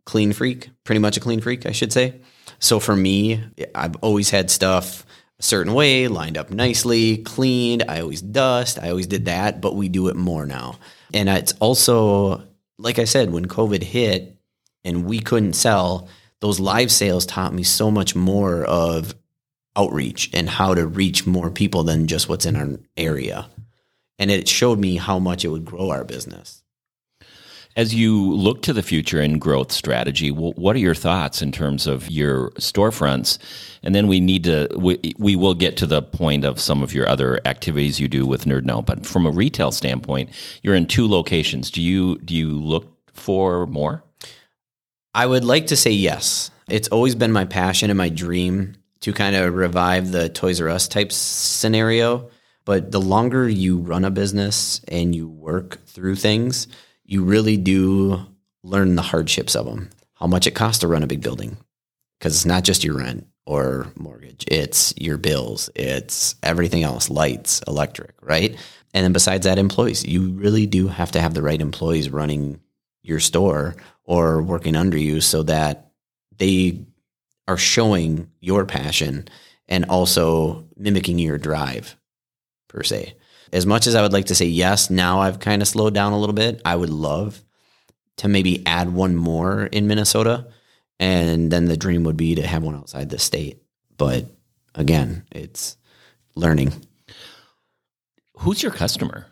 clean 0.05 0.33
freak, 0.33 0.71
pretty 0.85 1.01
much 1.01 1.17
a 1.17 1.21
clean 1.21 1.41
freak, 1.41 1.67
I 1.67 1.73
should 1.73 1.93
say. 1.93 2.21
So 2.59 2.81
for 2.81 2.97
me, 2.97 3.43
I've 3.75 3.97
always 3.97 4.31
had 4.31 4.51
stuff 4.51 5.05
a 5.39 5.43
certain 5.43 5.75
way, 5.75 6.09
lined 6.09 6.39
up 6.39 6.51
nicely, 6.51 7.19
cleaned. 7.19 7.85
I 7.89 8.01
always 8.01 8.23
dust. 8.23 8.79
I 8.81 8.91
always 8.91 9.07
did 9.07 9.27
that, 9.27 9.61
but 9.61 9.77
we 9.77 9.89
do 9.89 10.09
it 10.09 10.17
more 10.17 10.47
now. 10.47 10.79
And 11.13 11.29
it's 11.29 11.53
also, 11.61 12.43
like 12.79 12.99
I 12.99 13.05
said, 13.05 13.31
when 13.31 13.47
COVID 13.47 13.83
hit 13.83 14.37
and 14.85 15.05
we 15.05 15.21
couldn't 15.21 15.55
sell, 15.55 16.09
those 16.41 16.61
live 16.61 16.93
sales 16.93 17.27
taught 17.27 17.55
me 17.55 17.63
so 17.63 17.91
much 17.91 18.15
more 18.15 18.65
of 18.65 19.15
outreach 19.77 20.31
and 20.33 20.49
how 20.49 20.75
to 20.75 20.87
reach 20.87 21.27
more 21.27 21.51
people 21.51 21.83
than 21.83 22.07
just 22.07 22.29
what's 22.29 22.47
in 22.47 22.57
our 22.57 22.79
area. 22.97 23.49
And 24.19 24.31
it 24.31 24.49
showed 24.49 24.79
me 24.79 24.97
how 24.97 25.19
much 25.19 25.45
it 25.45 25.49
would 25.49 25.65
grow 25.65 25.91
our 25.91 26.05
business. 26.05 26.63
As 27.77 27.95
you 27.95 28.33
look 28.33 28.63
to 28.63 28.73
the 28.73 28.83
future 28.83 29.21
and 29.21 29.39
growth 29.39 29.71
strategy, 29.71 30.31
what 30.31 30.75
are 30.75 30.79
your 30.79 30.95
thoughts 30.95 31.43
in 31.43 31.53
terms 31.53 31.87
of 31.87 32.11
your 32.11 32.51
storefronts? 32.53 33.37
And 33.83 33.95
then 33.95 34.07
we 34.07 34.19
need 34.19 34.45
to, 34.45 34.69
we, 34.75 34.99
we 35.19 35.37
will 35.37 35.53
get 35.53 35.77
to 35.79 35.87
the 35.87 36.01
point 36.01 36.47
of 36.47 36.59
some 36.59 36.83
of 36.83 36.95
your 36.95 37.07
other 37.07 37.39
activities 37.45 38.01
you 38.01 38.09
do 38.09 38.25
with 38.25 38.47
Nerd 38.47 38.65
Now. 38.65 38.81
But 38.81 39.05
from 39.05 39.27
a 39.27 39.31
retail 39.31 39.73
standpoint, 39.73 40.31
you're 40.63 40.75
in 40.75 40.87
two 40.87 41.07
locations. 41.07 41.71
Do 41.71 41.83
you 41.83 42.17
do 42.21 42.35
you 42.35 42.59
look 42.59 42.91
for 43.13 43.67
more? 43.67 44.03
I 45.17 45.25
would 45.25 45.47
like 45.47 45.69
to 45.69 45.77
say 45.77 45.93
yes. 45.93 46.51
It's 46.69 46.89
always 46.89 47.15
been 47.15 47.33
my 47.33 47.47
passion 47.47 47.89
and 47.89 47.97
my 47.97 48.11
dream 48.11 48.75
to 49.01 49.15
kind 49.15 49.35
of 49.35 49.55
revive 49.55 50.13
the 50.13 50.29
Toys 50.29 50.61
R 50.61 50.69
Us 50.69 50.89
type 50.89 51.11
scenario. 51.11 52.29
But 52.67 52.91
the 52.91 53.01
longer 53.01 53.49
you 53.49 53.79
run 53.79 54.05
a 54.05 54.11
business 54.11 54.83
and 54.89 55.15
you 55.15 55.27
work 55.27 55.83
through 55.87 56.17
things, 56.17 56.69
you 57.07 57.25
really 57.25 57.57
do 57.57 58.27
learn 58.63 58.95
the 58.95 59.01
hardships 59.01 59.57
of 59.57 59.65
them. 59.65 59.89
How 60.17 60.27
much 60.27 60.47
it 60.47 60.55
costs 60.55 60.81
to 60.81 60.89
run 60.89 61.03
a 61.03 61.07
big 61.07 61.23
building. 61.23 61.57
Because 62.19 62.35
it's 62.35 62.45
not 62.45 62.65
just 62.65 62.85
your 62.85 62.99
rent 62.99 63.27
or 63.47 63.87
mortgage, 63.97 64.45
it's 64.49 64.93
your 64.99 65.17
bills, 65.17 65.71
it's 65.75 66.35
everything 66.43 66.83
else 66.83 67.09
lights, 67.09 67.63
electric, 67.67 68.13
right? 68.21 68.55
And 68.93 69.05
then 69.05 69.15
besides 69.15 69.47
that, 69.47 69.59
employees. 69.59 70.05
You 70.05 70.33
really 70.33 70.67
do 70.67 70.89
have 70.89 71.13
to 71.13 71.23
have 71.23 71.33
the 71.33 71.43
right 71.43 71.61
employees 71.61 72.11
running 72.11 72.61
your 73.03 73.21
store 73.21 73.77
or 74.07 74.43
working 74.43 74.77
under 74.77 74.97
you 74.97 75.21
so 75.21 75.43
that 75.43 75.91
they 76.39 76.85
are 77.47 77.59
showing 77.59 78.31
your 78.41 78.65
passion 78.65 79.29
and 79.69 79.85
also 79.87 80.67
mimicking 80.77 81.19
your 81.19 81.39
drive 81.39 81.97
per 82.69 82.83
se. 82.83 83.15
As 83.53 83.67
much 83.67 83.87
as 83.87 83.95
I 83.95 84.03
would 84.03 84.13
like 84.13 84.27
to 84.27 84.35
say 84.35 84.47
yes, 84.47 84.91
now 84.91 85.21
I've 85.21 85.39
kind 85.39 85.63
of 85.63 85.69
slowed 85.69 85.95
down 85.95 86.13
a 86.13 86.19
little 86.19 86.35
bit. 86.35 86.61
I 86.65 86.75
would 86.75 86.91
love 86.91 87.43
to 88.19 88.29
maybe 88.29 88.65
add 88.67 88.93
one 88.93 89.15
more 89.15 89.67
in 89.67 89.87
Minnesota 89.87 90.49
and 90.99 91.51
then 91.51 91.67
the 91.67 91.77
dream 91.77 92.05
would 92.05 92.17
be 92.17 92.35
to 92.37 92.47
have 92.47 92.63
one 92.63 92.75
outside 92.75 93.11
the 93.11 93.19
state. 93.19 93.63
But 93.97 94.27
again, 94.75 95.25
it's 95.31 95.77
learning. 96.35 96.73
Who's 98.39 98.63
your 98.63 98.73
customer? 98.73 99.27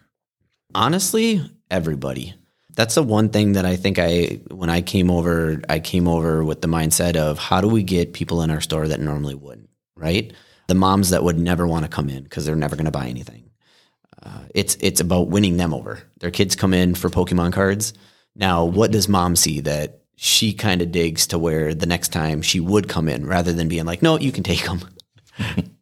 honestly 0.75 1.40
everybody 1.71 2.35
that's 2.75 2.95
the 2.95 3.02
one 3.02 3.28
thing 3.28 3.52
that 3.52 3.64
i 3.64 3.76
think 3.76 3.99
i 3.99 4.40
when 4.50 4.71
i 4.71 4.81
came 4.81 5.11
over 5.11 5.62
i 5.69 5.78
came 5.78 6.09
over 6.09 6.45
with 6.45 6.61
the 6.61 6.69
mindset 6.69 7.16
of 7.16 7.38
how 7.38 7.61
do 7.61 7.69
we 7.69 7.83
get 7.83 8.12
people 8.12 8.43
in 8.43 8.50
our 8.50 8.61
store 8.61 8.88
that 8.88 9.00
normally 9.00 9.35
wouldn't 9.35 9.69
right? 9.97 10.33
The 10.66 10.75
moms 10.75 11.11
that 11.11 11.25
would 11.25 11.38
never 11.38 11.66
want 11.66 11.85
to 11.85 11.90
come 11.90 12.09
in 12.09 12.23
because 12.25 12.45
they're 12.45 12.57
never 12.57 12.76
going 12.76 12.87
to 12.87 12.90
buy 12.90 13.07
anything. 13.07 13.50
Uh, 14.23 14.40
it's 14.54 14.76
it's 14.81 15.00
about 15.00 15.28
winning 15.28 15.57
them 15.57 15.75
over. 15.75 16.02
Their 16.21 16.31
kids 16.31 16.57
come 16.57 16.73
in 16.73 16.95
for 16.95 17.11
pokemon 17.11 17.52
cards. 17.52 17.93
Now 18.35 18.64
what 18.64 18.90
does 18.90 19.09
mom 19.09 19.37
see 19.37 19.61
that 19.61 20.00
she 20.16 20.52
kind 20.52 20.81
of 20.81 20.93
digs 20.93 21.26
to 21.28 21.38
where 21.38 21.75
the 21.75 21.87
next 21.87 22.12
time 22.12 22.40
she 22.40 22.61
would 22.61 22.88
come 22.88 23.09
in 23.09 23.26
rather 23.26 23.52
than 23.52 23.66
being 23.66 23.85
like 23.85 24.00
no 24.00 24.16
you 24.16 24.31
can 24.31 24.45
take 24.45 24.64
them 24.64 24.81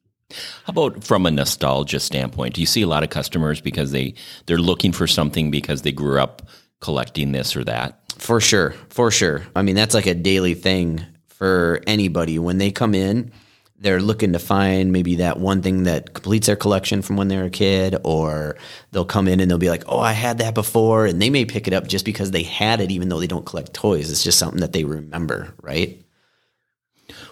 How 0.64 0.70
about 0.70 1.04
from 1.04 1.26
a 1.26 1.30
nostalgia 1.30 2.00
standpoint? 2.00 2.54
Do 2.54 2.62
you 2.62 2.66
see 2.66 2.80
a 2.80 2.87
lot 2.87 3.02
of 3.02 3.11
customers 3.11 3.61
because 3.61 3.92
they 3.92 4.14
they're 4.46 4.56
looking 4.56 4.92
for 4.92 5.06
something 5.06 5.50
because 5.50 5.82
they 5.82 5.92
grew 5.92 6.18
up 6.18 6.49
collecting 6.82 7.32
this 7.32 7.56
or 7.56 7.64
that? 7.64 8.00
For 8.18 8.40
sure, 8.40 8.74
for 8.90 9.10
sure. 9.10 9.42
I 9.56 9.62
mean, 9.62 9.74
that's 9.74 9.94
like 9.94 10.06
a 10.06 10.14
daily 10.14 10.52
thing 10.52 11.06
for 11.28 11.80
anybody 11.86 12.38
when 12.38 12.58
they 12.58 12.70
come 12.70 12.94
in. 12.94 13.32
They're 13.78 14.02
looking 14.02 14.34
to 14.34 14.38
find 14.38 14.92
maybe 14.92 15.16
that 15.16 15.40
one 15.40 15.62
thing 15.62 15.84
that 15.84 16.14
completes 16.14 16.46
their 16.46 16.54
collection 16.54 17.02
from 17.02 17.16
when 17.16 17.26
they're 17.26 17.46
a 17.46 17.50
kid, 17.50 17.96
or 18.04 18.56
they'll 18.92 19.04
come 19.04 19.26
in 19.26 19.40
and 19.40 19.50
they'll 19.50 19.58
be 19.58 19.70
like, 19.70 19.82
"Oh, 19.88 19.98
I 19.98 20.12
had 20.12 20.38
that 20.38 20.54
before," 20.54 21.06
and 21.06 21.20
they 21.20 21.30
may 21.30 21.44
pick 21.44 21.66
it 21.66 21.72
up 21.72 21.88
just 21.88 22.04
because 22.04 22.30
they 22.30 22.44
had 22.44 22.80
it, 22.80 22.92
even 22.92 23.08
though 23.08 23.18
they 23.18 23.26
don't 23.26 23.46
collect 23.46 23.74
toys. 23.74 24.08
It's 24.10 24.22
just 24.22 24.38
something 24.38 24.60
that 24.60 24.72
they 24.72 24.84
remember, 24.84 25.54
right? 25.62 26.00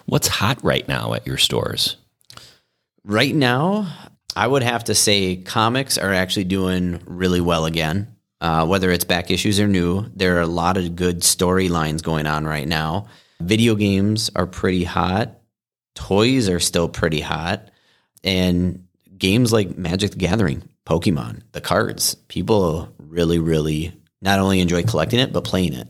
What's 0.07 0.27
hot 0.27 0.61
right 0.61 0.85
now 0.89 1.13
at 1.13 1.25
your 1.25 1.37
stores? 1.37 1.95
Right 3.05 3.33
now, 3.33 3.87
I 4.35 4.45
would 4.45 4.63
have 4.63 4.85
to 4.85 4.95
say 4.95 5.37
comics 5.37 5.97
are 5.97 6.13
actually 6.13 6.45
doing 6.45 7.01
really 7.05 7.41
well 7.41 7.65
again. 7.65 8.15
Uh, 8.41 8.65
whether 8.65 8.89
it's 8.89 9.05
back 9.05 9.29
issues 9.29 9.59
or 9.59 9.67
new, 9.67 10.09
there 10.15 10.37
are 10.37 10.41
a 10.41 10.47
lot 10.47 10.75
of 10.75 10.95
good 10.95 11.21
storylines 11.21 12.01
going 12.01 12.25
on 12.25 12.45
right 12.45 12.67
now. 12.67 13.05
Video 13.39 13.75
games 13.75 14.31
are 14.35 14.47
pretty 14.47 14.83
hot. 14.83 15.39
Toys 15.93 16.49
are 16.49 16.59
still 16.59 16.89
pretty 16.89 17.21
hot. 17.21 17.69
And 18.23 18.87
games 19.15 19.53
like 19.53 19.77
Magic 19.77 20.11
the 20.11 20.17
Gathering, 20.17 20.67
Pokemon, 20.87 21.43
the 21.51 21.61
cards, 21.61 22.15
people 22.15 22.91
really, 22.97 23.37
really 23.37 23.93
not 24.23 24.39
only 24.39 24.59
enjoy 24.59 24.83
collecting 24.83 25.19
it, 25.19 25.31
but 25.31 25.43
playing 25.43 25.73
it. 25.73 25.87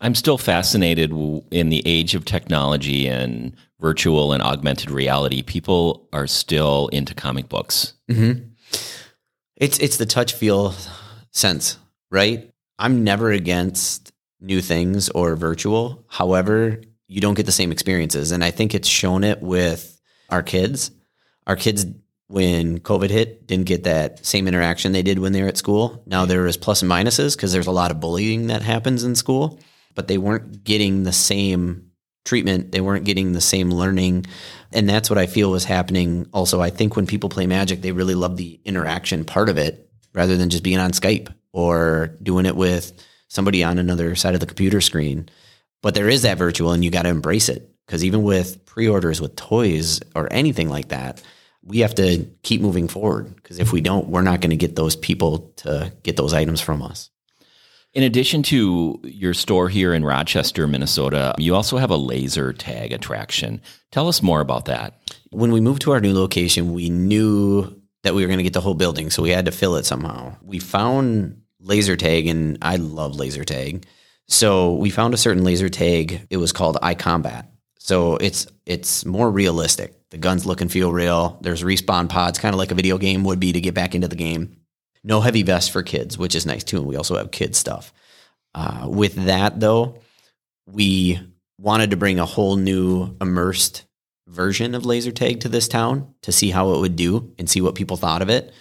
I'm 0.00 0.14
still 0.14 0.38
fascinated 0.38 1.10
in 1.50 1.68
the 1.68 1.82
age 1.84 2.14
of 2.14 2.24
technology 2.24 3.08
and 3.08 3.54
virtual 3.80 4.32
and 4.32 4.42
augmented 4.42 4.90
reality. 4.90 5.42
People 5.42 6.08
are 6.12 6.26
still 6.26 6.88
into 6.88 7.14
comic 7.14 7.48
books. 7.48 7.94
Mm-hmm. 8.10 8.44
It's 9.56 9.78
it's 9.80 9.96
the 9.96 10.06
touch 10.06 10.34
feel 10.34 10.74
sense, 11.30 11.78
right? 12.10 12.50
I'm 12.78 13.04
never 13.04 13.30
against 13.30 14.12
new 14.40 14.60
things 14.60 15.08
or 15.10 15.36
virtual. 15.36 16.04
However, 16.08 16.80
you 17.06 17.20
don't 17.20 17.34
get 17.34 17.46
the 17.46 17.52
same 17.52 17.72
experiences, 17.72 18.32
and 18.32 18.44
I 18.44 18.50
think 18.50 18.74
it's 18.74 18.88
shown 18.88 19.24
it 19.24 19.42
with 19.42 20.00
our 20.30 20.42
kids. 20.42 20.90
Our 21.46 21.56
kids 21.56 21.86
when 22.30 22.78
COVID 22.80 23.08
hit, 23.08 23.46
didn't 23.46 23.64
get 23.64 23.84
that 23.84 24.24
same 24.24 24.46
interaction 24.46 24.92
they 24.92 25.02
did 25.02 25.18
when 25.18 25.32
they 25.32 25.40
were 25.40 25.48
at 25.48 25.56
school. 25.56 26.02
Now 26.04 26.26
there 26.26 26.46
is 26.46 26.58
plus 26.58 26.82
and 26.82 26.90
minuses 26.90 27.34
because 27.34 27.54
there's 27.54 27.66
a 27.66 27.72
lot 27.72 27.90
of 27.90 28.00
bullying 28.00 28.48
that 28.48 28.60
happens 28.60 29.02
in 29.02 29.14
school 29.14 29.58
but 29.98 30.06
they 30.06 30.16
weren't 30.16 30.62
getting 30.62 31.02
the 31.02 31.12
same 31.12 31.90
treatment. 32.24 32.70
They 32.70 32.80
weren't 32.80 33.04
getting 33.04 33.32
the 33.32 33.40
same 33.40 33.68
learning. 33.68 34.26
And 34.72 34.88
that's 34.88 35.10
what 35.10 35.18
I 35.18 35.26
feel 35.26 35.50
was 35.50 35.64
happening. 35.64 36.28
Also, 36.32 36.60
I 36.60 36.70
think 36.70 36.94
when 36.94 37.08
people 37.08 37.28
play 37.28 37.48
Magic, 37.48 37.82
they 37.82 37.90
really 37.90 38.14
love 38.14 38.36
the 38.36 38.60
interaction 38.64 39.24
part 39.24 39.48
of 39.48 39.58
it 39.58 39.87
rather 40.14 40.36
than 40.36 40.50
just 40.50 40.62
being 40.62 40.78
on 40.78 40.92
Skype 40.92 41.32
or 41.52 42.14
doing 42.22 42.46
it 42.46 42.56
with 42.56 42.92
somebody 43.28 43.62
on 43.62 43.78
another 43.78 44.14
side 44.14 44.34
of 44.34 44.40
the 44.40 44.46
computer 44.46 44.80
screen. 44.80 45.28
But 45.82 45.94
there 45.94 46.08
is 46.08 46.22
that 46.22 46.38
virtual, 46.38 46.72
and 46.72 46.84
you 46.84 46.90
got 46.90 47.02
to 47.02 47.08
embrace 47.08 47.48
it. 47.48 47.70
Because 47.86 48.04
even 48.04 48.22
with 48.22 48.64
pre 48.66 48.86
orders 48.86 49.20
with 49.20 49.36
toys 49.36 50.00
or 50.14 50.30
anything 50.30 50.68
like 50.68 50.88
that, 50.88 51.22
we 51.62 51.78
have 51.80 51.94
to 51.96 52.26
keep 52.42 52.60
moving 52.60 52.88
forward. 52.88 53.34
Because 53.36 53.58
if 53.58 53.72
we 53.72 53.80
don't, 53.80 54.08
we're 54.08 54.22
not 54.22 54.40
going 54.40 54.50
to 54.50 54.56
get 54.56 54.76
those 54.76 54.96
people 54.96 55.52
to 55.56 55.92
get 56.02 56.16
those 56.16 56.34
items 56.34 56.60
from 56.60 56.82
us. 56.82 57.10
In 57.94 58.02
addition 58.02 58.42
to 58.44 59.00
your 59.02 59.32
store 59.32 59.68
here 59.70 59.94
in 59.94 60.04
Rochester, 60.04 60.66
Minnesota, 60.66 61.34
you 61.38 61.54
also 61.54 61.78
have 61.78 61.90
a 61.90 61.96
laser 61.96 62.52
tag 62.52 62.92
attraction. 62.92 63.62
Tell 63.90 64.08
us 64.08 64.22
more 64.22 64.40
about 64.40 64.66
that. 64.66 65.14
When 65.30 65.52
we 65.52 65.60
moved 65.60 65.82
to 65.82 65.92
our 65.92 66.00
new 66.00 66.12
location, 66.12 66.74
we 66.74 66.90
knew 66.90 67.77
that 68.04 68.14
we 68.14 68.22
were 68.22 68.28
going 68.28 68.38
to 68.38 68.44
get 68.44 68.52
the 68.52 68.60
whole 68.60 68.74
building, 68.74 69.10
so 69.10 69.22
we 69.22 69.30
had 69.30 69.46
to 69.46 69.52
fill 69.52 69.76
it 69.76 69.86
somehow. 69.86 70.36
We 70.42 70.58
found 70.58 71.42
laser 71.60 71.96
tag, 71.96 72.26
and 72.26 72.58
I 72.62 72.76
love 72.76 73.16
laser 73.16 73.44
tag. 73.44 73.86
So 74.28 74.74
we 74.74 74.90
found 74.90 75.14
a 75.14 75.18
certain 75.18 75.44
laser 75.44 75.68
tag. 75.68 76.26
It 76.30 76.36
was 76.36 76.52
called 76.52 76.76
iCombat. 76.82 77.48
So 77.78 78.16
it's 78.16 78.46
it's 78.66 79.04
more 79.04 79.30
realistic. 79.30 79.94
The 80.10 80.18
guns 80.18 80.46
look 80.46 80.60
and 80.60 80.70
feel 80.70 80.92
real. 80.92 81.38
There's 81.40 81.62
respawn 81.62 82.08
pods, 82.08 82.38
kind 82.38 82.54
of 82.54 82.58
like 82.58 82.70
a 82.70 82.74
video 82.74 82.98
game 82.98 83.24
would 83.24 83.40
be 83.40 83.52
to 83.52 83.60
get 83.60 83.74
back 83.74 83.94
into 83.94 84.08
the 84.08 84.16
game. 84.16 84.58
No 85.04 85.20
heavy 85.20 85.42
vest 85.42 85.70
for 85.70 85.82
kids, 85.82 86.18
which 86.18 86.34
is 86.34 86.46
nice 86.46 86.64
too. 86.64 86.78
And 86.78 86.86
we 86.86 86.96
also 86.96 87.16
have 87.16 87.30
kids 87.30 87.58
stuff. 87.58 87.92
Uh, 88.54 88.86
with 88.90 89.14
that 89.26 89.60
though, 89.60 90.00
we 90.66 91.20
wanted 91.58 91.90
to 91.90 91.96
bring 91.96 92.18
a 92.18 92.26
whole 92.26 92.56
new 92.56 93.16
immersed 93.20 93.84
version 94.28 94.74
of 94.74 94.86
laser 94.86 95.10
tag 95.10 95.40
to 95.40 95.48
this 95.48 95.68
town 95.68 96.14
to 96.22 96.32
see 96.32 96.50
how 96.50 96.74
it 96.74 96.80
would 96.80 96.96
do 96.96 97.34
and 97.38 97.48
see 97.48 97.60
what 97.60 97.74
people 97.74 97.96
thought 97.96 98.22
of 98.22 98.28
it. 98.28 98.52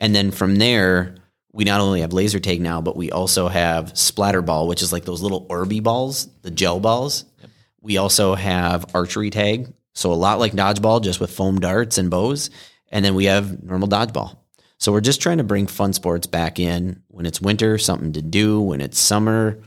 And 0.00 0.14
then 0.14 0.30
from 0.30 0.56
there, 0.56 1.16
we 1.52 1.64
not 1.64 1.80
only 1.80 2.00
have 2.00 2.12
laser 2.12 2.40
tag 2.40 2.60
now, 2.60 2.80
but 2.80 2.96
we 2.96 3.10
also 3.10 3.48
have 3.48 3.96
splatter 3.96 4.42
ball, 4.42 4.66
which 4.66 4.82
is 4.82 4.92
like 4.92 5.04
those 5.04 5.22
little 5.22 5.46
Orby 5.48 5.82
balls, 5.82 6.28
the 6.42 6.50
gel 6.50 6.80
balls. 6.80 7.24
Yep. 7.40 7.50
We 7.80 7.96
also 7.98 8.34
have 8.34 8.94
archery 8.94 9.30
tag. 9.30 9.72
So 9.94 10.12
a 10.12 10.14
lot 10.14 10.38
like 10.38 10.52
dodgeball, 10.52 11.02
just 11.02 11.20
with 11.20 11.30
foam 11.30 11.60
darts 11.60 11.98
and 11.98 12.10
bows. 12.10 12.50
And 12.90 13.04
then 13.04 13.14
we 13.14 13.26
have 13.26 13.62
normal 13.62 13.88
dodgeball. 13.88 14.38
So 14.78 14.90
we're 14.90 15.00
just 15.00 15.22
trying 15.22 15.38
to 15.38 15.44
bring 15.44 15.66
fun 15.66 15.92
sports 15.92 16.26
back 16.26 16.58
in 16.58 17.02
when 17.08 17.26
it's 17.26 17.40
winter, 17.40 17.78
something 17.78 18.12
to 18.14 18.22
do. 18.22 18.60
When 18.60 18.80
it's 18.80 18.98
summer, 18.98 19.62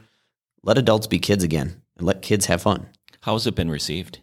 let 0.64 0.78
adults 0.78 1.08
be 1.08 1.20
kids 1.20 1.44
again 1.44 1.82
and 1.98 2.06
let 2.06 2.22
kids 2.22 2.48
have 2.48 2.62
fun. 2.62 2.88
How's 3.22 3.48
it 3.48 3.56
been 3.56 3.72
received? 3.72 4.20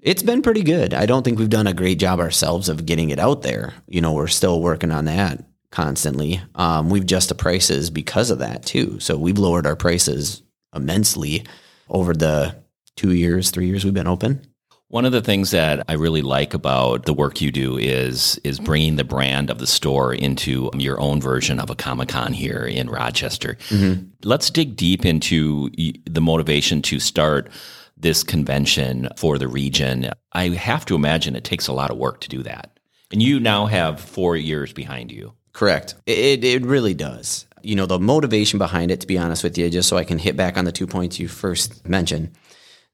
It's 0.00 0.22
been 0.22 0.42
pretty 0.42 0.62
good. 0.62 0.94
I 0.94 1.06
don't 1.06 1.22
think 1.22 1.38
we've 1.38 1.48
done 1.48 1.66
a 1.66 1.74
great 1.74 1.98
job 1.98 2.20
ourselves 2.20 2.68
of 2.68 2.86
getting 2.86 3.10
it 3.10 3.18
out 3.18 3.42
there. 3.42 3.74
You 3.88 4.00
know, 4.00 4.12
we're 4.12 4.28
still 4.28 4.60
working 4.60 4.90
on 4.90 5.06
that 5.06 5.44
constantly. 5.70 6.40
Um, 6.54 6.90
we've 6.90 7.06
just 7.06 7.28
the 7.28 7.34
prices 7.34 7.90
because 7.90 8.30
of 8.30 8.38
that 8.38 8.64
too. 8.64 9.00
So 9.00 9.16
we've 9.16 9.38
lowered 9.38 9.66
our 9.66 9.76
prices 9.76 10.42
immensely 10.74 11.44
over 11.88 12.14
the 12.14 12.56
two 12.96 13.12
years, 13.12 13.50
three 13.50 13.66
years 13.66 13.84
we've 13.84 13.94
been 13.94 14.06
open. 14.06 14.46
One 14.88 15.04
of 15.04 15.12
the 15.12 15.22
things 15.22 15.50
that 15.50 15.82
I 15.88 15.94
really 15.94 16.22
like 16.22 16.54
about 16.54 17.06
the 17.06 17.14
work 17.14 17.40
you 17.40 17.50
do 17.50 17.76
is 17.76 18.38
is 18.44 18.60
bringing 18.60 18.94
the 18.94 19.02
brand 19.02 19.50
of 19.50 19.58
the 19.58 19.66
store 19.66 20.14
into 20.14 20.70
your 20.74 21.00
own 21.00 21.20
version 21.20 21.58
of 21.58 21.68
a 21.68 21.74
Comic 21.74 22.10
Con 22.10 22.32
here 22.32 22.64
in 22.64 22.88
Rochester. 22.88 23.56
Mm-hmm. 23.70 24.06
Let's 24.22 24.50
dig 24.50 24.76
deep 24.76 25.04
into 25.04 25.70
the 26.08 26.20
motivation 26.20 26.80
to 26.82 27.00
start 27.00 27.50
this 27.96 28.22
convention 28.22 29.08
for 29.16 29.38
the 29.38 29.48
region. 29.48 30.10
I 30.32 30.48
have 30.48 30.84
to 30.86 30.94
imagine 30.94 31.36
it 31.36 31.44
takes 31.44 31.68
a 31.68 31.72
lot 31.72 31.90
of 31.90 31.96
work 31.96 32.20
to 32.20 32.28
do 32.28 32.42
that, 32.42 32.78
and 33.10 33.22
you 33.22 33.40
now 33.40 33.66
have 33.66 34.00
four 34.00 34.36
years 34.36 34.72
behind 34.72 35.12
you. 35.12 35.34
Correct. 35.52 35.94
It 36.06 36.44
it 36.44 36.64
really 36.64 36.94
does. 36.94 37.46
You 37.62 37.76
know 37.76 37.86
the 37.86 37.98
motivation 37.98 38.58
behind 38.58 38.90
it. 38.90 39.00
To 39.00 39.06
be 39.06 39.18
honest 39.18 39.44
with 39.44 39.56
you, 39.56 39.70
just 39.70 39.88
so 39.88 39.96
I 39.96 40.04
can 40.04 40.18
hit 40.18 40.36
back 40.36 40.58
on 40.58 40.64
the 40.64 40.72
two 40.72 40.86
points 40.86 41.18
you 41.18 41.28
first 41.28 41.88
mentioned 41.88 42.32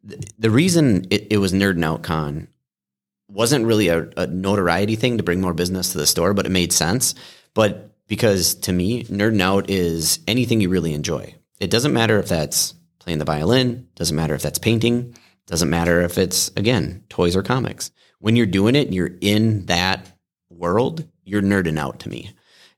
the 0.02 0.50
reason 0.50 1.06
it, 1.10 1.26
it, 1.30 1.38
was 1.38 1.52
Nerd 1.52 1.82
Out 1.84 2.02
Con 2.02 2.48
wasn't 3.28 3.66
really 3.66 3.88
a, 3.88 4.08
a, 4.16 4.26
notoriety 4.26 4.96
thing 4.96 5.18
to 5.18 5.22
bring 5.22 5.40
more 5.40 5.54
business 5.54 5.92
to 5.92 5.98
the 5.98 6.06
store, 6.06 6.34
but 6.34 6.46
it 6.46 6.50
made 6.50 6.72
sense. 6.72 7.14
But 7.54 7.94
because 8.08 8.54
to 8.56 8.72
me, 8.72 9.04
Nerd 9.04 9.40
Out 9.40 9.70
is 9.70 10.20
anything 10.26 10.60
you 10.60 10.68
really 10.68 10.94
enjoy. 10.94 11.34
It 11.60 11.70
doesn't 11.70 11.92
matter 11.92 12.18
if 12.18 12.28
that's 12.28 12.74
playing 13.00 13.18
the 13.18 13.24
violin, 13.24 13.88
doesn't 13.96 14.14
matter 14.16 14.34
if 14.34 14.42
that's 14.42 14.58
painting, 14.58 15.16
doesn't 15.46 15.70
matter 15.70 16.00
if 16.02 16.16
it's, 16.16 16.48
again, 16.56 17.02
toys 17.08 17.34
or 17.34 17.42
comics. 17.42 17.90
When 18.20 18.36
you're 18.36 18.46
doing 18.46 18.76
it, 18.76 18.86
and 18.86 18.94
you're 18.94 19.16
in 19.20 19.66
that 19.66 20.06
world, 20.48 21.08
you're 21.24 21.42
nerding 21.42 21.78
out 21.78 22.00
to 22.00 22.08
me. 22.08 22.30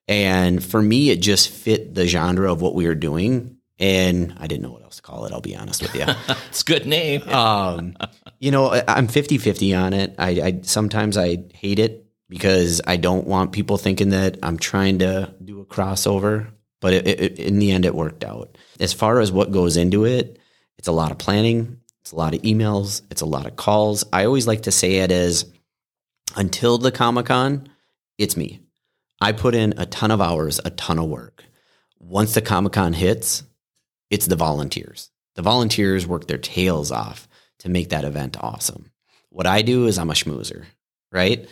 And 0.09 0.65
for 0.65 0.81
me, 0.81 1.11
it 1.11 1.21
just 1.21 1.51
fit 1.51 1.95
the 1.95 2.07
genre 2.07 2.51
of 2.51 2.63
what 2.63 2.75
we 2.75 2.87
were 2.87 2.95
doing 2.95 3.59
and 3.83 4.35
I 4.39 4.47
didn't 4.47 4.63
know 4.63 4.71
what 4.71 4.85
else 4.85 4.97
to 4.97 5.03
call 5.03 5.25
it. 5.25 5.33
I'll 5.33 5.41
be 5.41 5.57
honest 5.57 5.83
with 5.83 5.95
you. 5.95 6.07
it's 6.49 6.63
a 6.63 6.65
good 6.65 6.87
name. 6.87 7.23
um, 7.29 7.97
you 8.39 8.53
know, 8.53 8.81
I'm 8.87 9.09
50 9.09 9.39
50 9.39 9.75
on 9.75 9.93
it. 9.93 10.15
I, 10.19 10.29
I, 10.29 10.61
sometimes 10.63 11.17
I 11.17 11.39
hate 11.53 11.81
it 11.81 12.07
because 12.29 12.81
I 12.87 12.97
don't 12.97 13.27
want 13.27 13.51
people 13.53 13.79
thinking 13.79 14.11
that 14.11 14.39
I'm 14.43 14.57
trying 14.57 15.01
to 15.01 15.35
do 15.45 15.61
a 15.61 15.67
crossover, 15.67 16.49
but 16.83 16.93
it, 16.93 17.07
it, 17.07 17.39
in 17.39 17.61
the 17.61 17.71
end, 17.71 17.87
it 17.87 17.95
worked 17.95 18.25
out. 18.25 18.59
As 18.81 18.93
far 18.93 19.21
as 19.21 19.33
what 19.33 19.53
goes 19.53 19.79
into 19.79 20.05
it, 20.05 20.39
it's 20.77 20.89
a 20.89 20.93
lot 20.93 21.13
of 21.13 21.17
planning, 21.19 21.81
it's 22.01 22.11
a 22.11 22.17
lot 22.17 22.35
of 22.35 22.43
emails, 22.43 23.03
it's 23.09 23.23
a 23.23 23.27
lot 23.27 23.47
of 23.47 23.55
calls. 23.57 24.05
I 24.13 24.25
always 24.25 24.49
like 24.49 24.63
to 24.63 24.73
say 24.73 24.97
it 24.97 25.13
as 25.13 25.47
until 26.37 26.79
the 26.79 26.91
Comic 26.91 27.27
Con, 27.27 27.69
it's 28.19 28.37
me. 28.37 28.61
I 29.21 29.31
put 29.31 29.55
in 29.55 29.75
a 29.79 29.87
ton 29.87 30.11
of 30.11 30.21
hours, 30.21 30.61
a 30.65 30.71
ton 30.71 30.99
of 30.99 31.09
work. 31.09 31.45
Once 32.01 32.35
the 32.35 32.43
Comic 32.43 32.73
Con 32.73 32.93
hits, 32.95 33.45
it's 34.11 34.27
the 34.27 34.35
volunteers. 34.35 35.11
The 35.37 35.43
volunteers 35.43 36.05
work 36.05 36.27
their 36.27 36.37
tails 36.37 36.91
off 36.91 37.29
to 37.61 37.69
make 37.69 37.91
that 37.91 38.05
event 38.05 38.37
awesome. 38.41 38.91
What 39.31 39.47
I 39.47 39.63
do 39.63 39.87
is 39.87 39.99
I'm 39.99 40.11
a 40.11 40.15
schmoozer, 40.15 40.65
right? 41.13 41.49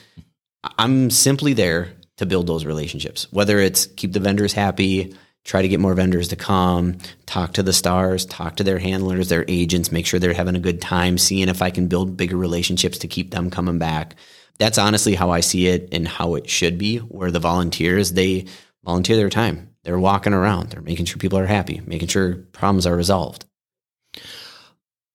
I'm 0.77 1.09
simply 1.11 1.53
there 1.53 1.93
to 2.21 2.27
build 2.27 2.47
those 2.47 2.67
relationships, 2.67 3.27
whether 3.31 3.59
it's 3.59 3.87
keep 3.87 4.13
the 4.13 4.21
vendors 4.21 4.53
happy, 4.53 5.17
try 5.45 5.63
to 5.63 5.69
get 5.69 5.81
more 5.81 5.95
vendors 5.95 6.29
to 6.29 6.37
come, 6.37 6.99
talk 7.25 7.55
to 7.55 7.63
the 7.63 7.73
stars, 7.73 8.27
talk 8.27 8.57
to 8.57 8.63
their 8.63 8.79
handlers, 8.79 9.31
their 9.31 9.47
agents, 9.49 9.91
make 9.91 10.05
sure 10.05 10.21
they're 10.21 10.35
having 10.35 10.55
a 10.55 10.61
good 10.61 10.83
time, 10.83 11.17
seeing 11.17 11.49
if 11.49 11.63
I 11.63 11.71
can 11.71 11.89
build 11.89 12.19
bigger 12.19 12.37
relationships 12.37 12.99
to 12.99 13.09
keep 13.09 13.31
them 13.31 13.51
coming 13.51 13.79
back. 13.79 14.17
that's 14.59 14.77
honestly 14.77 15.15
how 15.15 15.31
I 15.31 15.41
see 15.41 15.69
it 15.69 15.89
and 15.93 16.07
how 16.07 16.35
it 16.35 16.49
should 16.49 16.77
be. 16.77 16.99
Where 16.99 17.31
the 17.31 17.41
volunteers 17.41 18.13
they 18.13 18.45
volunteer 18.85 19.17
their 19.17 19.31
time, 19.31 19.71
they're 19.83 19.99
walking 19.99 20.35
around, 20.35 20.71
they're 20.71 20.83
making 20.83 21.07
sure 21.07 21.17
people 21.17 21.39
are 21.39 21.47
happy, 21.47 21.81
making 21.87 22.09
sure 22.09 22.37
problems 22.53 22.87
are 22.87 22.95
resolved. 22.95 23.47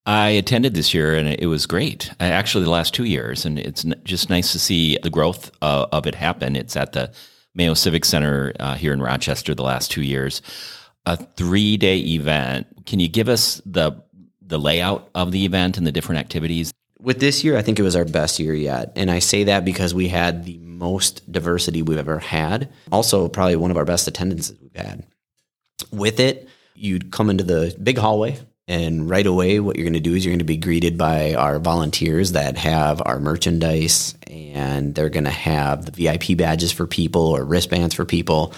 I 0.06 0.28
attended 0.28 0.74
this 0.74 0.94
year 0.94 1.16
and 1.16 1.28
it 1.28 1.46
was 1.46 1.66
great. 1.66 2.12
Actually, 2.20 2.64
the 2.64 2.70
last 2.70 2.94
two 2.94 3.04
years, 3.04 3.44
and 3.44 3.58
it's 3.58 3.84
just 4.04 4.30
nice 4.30 4.52
to 4.52 4.58
see 4.60 4.98
the 5.02 5.10
growth 5.10 5.50
uh, 5.60 5.86
of 5.90 6.06
it 6.06 6.14
happen. 6.14 6.54
It's 6.54 6.76
at 6.76 6.92
the 6.92 7.12
Mayo 7.54 7.74
Civic 7.74 8.04
Center 8.04 8.52
uh, 8.60 8.76
here 8.76 8.92
in 8.92 9.02
Rochester 9.02 9.52
the 9.54 9.64
last 9.64 9.90
two 9.90 10.02
years. 10.02 10.42
A 11.06 11.16
three 11.16 11.76
day 11.76 11.98
event. 11.98 12.68
Can 12.86 13.00
you 13.00 13.08
give 13.08 13.28
us 13.28 13.60
the 13.66 14.00
the 14.40 14.58
layout 14.58 15.08
of 15.14 15.32
the 15.32 15.44
event 15.44 15.76
and 15.76 15.84
the 15.84 15.92
different 15.92 16.20
activities? 16.20 16.72
With 17.00 17.18
this 17.18 17.42
year, 17.42 17.56
I 17.56 17.62
think 17.62 17.80
it 17.80 17.82
was 17.82 17.96
our 17.96 18.04
best 18.04 18.38
year 18.38 18.54
yet, 18.54 18.92
and 18.96 19.10
I 19.10 19.18
say 19.18 19.44
that 19.44 19.64
because 19.64 19.92
we 19.92 20.08
had 20.08 20.44
the 20.44 20.58
most 20.58 21.30
diversity 21.30 21.82
we've 21.82 21.98
ever 21.98 22.18
had. 22.18 22.70
Also, 22.92 23.28
probably 23.28 23.56
one 23.56 23.70
of 23.70 23.76
our 23.76 23.84
best 23.84 24.06
attendances 24.06 24.56
we've 24.60 24.74
had. 24.74 25.04
With 25.90 26.20
it, 26.20 26.48
you'd 26.74 27.10
come 27.10 27.28
into 27.28 27.44
the 27.44 27.76
big 27.82 27.98
hallway 27.98 28.38
and 28.68 29.08
right 29.08 29.26
away, 29.26 29.60
what 29.60 29.76
you're 29.76 29.84
going 29.84 29.92
to 29.92 30.00
do 30.00 30.14
is 30.14 30.24
you're 30.24 30.32
going 30.32 30.40
to 30.40 30.44
be 30.44 30.56
greeted 30.56 30.98
by 30.98 31.34
our 31.34 31.60
volunteers 31.60 32.32
that 32.32 32.58
have 32.58 33.00
our 33.06 33.20
merchandise 33.20 34.16
and 34.26 34.94
they're 34.94 35.08
going 35.08 35.24
to 35.24 35.30
have 35.30 35.86
the 35.86 35.92
VIP 35.92 36.36
badges 36.36 36.72
for 36.72 36.86
people 36.86 37.22
or 37.22 37.44
wristbands 37.44 37.94
for 37.94 38.04
people. 38.04 38.52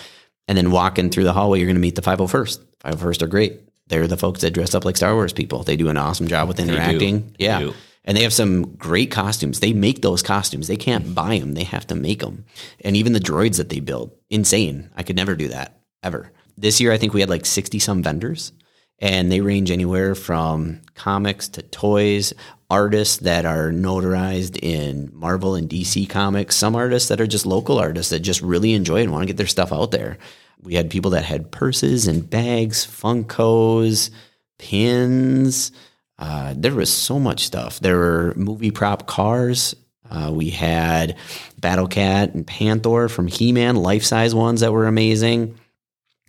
And 0.47 0.57
then 0.57 0.71
walking 0.71 1.11
through 1.11 1.25
the 1.25 1.35
hallway, 1.35 1.59
you're 1.59 1.67
going 1.67 1.77
to 1.77 1.81
meet 1.81 1.95
the 1.95 2.03
501st. 2.03 2.65
501st 2.85 3.23
are 3.23 3.27
great. 3.27 3.61
They're 3.89 4.07
the 4.07 4.17
folks 4.17 4.41
that 4.41 4.55
dress 4.55 4.75
up 4.75 4.87
like 4.87 4.97
Star 4.97 5.15
Wars 5.15 5.35
people. 5.35 5.63
They 5.63 5.77
do 5.77 5.91
an 5.91 5.99
awesome 5.99 6.29
job 6.29 6.49
with 6.49 6.61
interacting. 6.61 7.35
Yeah. 7.39 7.73
And 8.05 8.17
they 8.17 8.23
have 8.23 8.33
some 8.33 8.77
great 8.77 9.11
costumes. 9.11 9.61
They 9.61 9.75
make 9.75 10.01
those 10.01 10.23
costumes. 10.23 10.69
They 10.69 10.79
can't 10.79 11.15
buy 11.15 11.39
them. 11.39 11.53
They 11.53 11.65
have 11.65 11.87
to 11.89 11.95
make 11.95 12.21
them. 12.21 12.47
And 12.81 12.97
even 12.97 13.13
the 13.13 13.21
droids 13.21 13.59
that 13.59 13.69
they 13.69 13.81
build, 13.81 14.13
insane. 14.31 14.89
I 14.97 15.03
could 15.03 15.17
never 15.17 15.37
do 15.37 15.49
that 15.49 15.79
ever. 16.03 16.33
This 16.57 16.81
year, 16.81 16.93
I 16.93 16.97
think 16.97 17.13
we 17.13 17.21
had 17.21 17.29
like 17.29 17.45
60 17.45 17.79
some 17.79 18.03
vendors 18.03 18.53
and 19.01 19.31
they 19.31 19.41
range 19.41 19.71
anywhere 19.71 20.15
from 20.15 20.81
comics 20.95 21.49
to 21.51 21.63
toys, 21.63 22.33
artists 22.71 23.19
that 23.19 23.47
are 23.47 23.71
notarized 23.71 24.59
in 24.63 25.11
Marvel 25.13 25.55
and 25.55 25.69
DC 25.69 26.09
comics, 26.09 26.57
some 26.57 26.75
artists 26.77 27.09
that 27.09 27.21
are 27.21 27.27
just 27.27 27.47
local 27.47 27.79
artists 27.79 28.11
that 28.11 28.21
just 28.21 28.43
really 28.43 28.75
enjoy 28.75 29.01
it 29.01 29.05
and 29.05 29.13
want 29.13 29.23
to 29.23 29.27
get 29.27 29.37
their 29.37 29.47
stuff 29.47 29.73
out 29.73 29.91
there. 29.91 30.19
We 30.61 30.75
had 30.75 30.91
people 30.91 31.13
that 31.13 31.25
had 31.25 31.51
purses 31.51 32.09
and 32.09 32.29
bags, 32.29 32.85
Funkos, 32.85 34.11
pins. 34.59 35.73
Uh, 36.19 36.55
there 36.57 36.75
was 36.75 36.93
so 36.93 37.19
much 37.19 37.45
stuff. 37.45 37.79
There 37.79 37.97
were 37.97 38.35
movie 38.37 38.73
prop 38.73 39.07
cars. 39.07 39.75
Uh, 40.11 40.33
we 40.35 40.51
had 40.51 41.17
Battle 41.59 41.87
Cat 41.87 42.35
and 42.35 42.47
Panther 42.47 43.09
from 43.09 43.29
He 43.29 43.53
Man, 43.53 43.77
life 43.77 44.05
size 44.05 44.35
ones 44.35 44.61
that 44.61 44.73
were 44.73 44.87
amazing. 44.87 45.59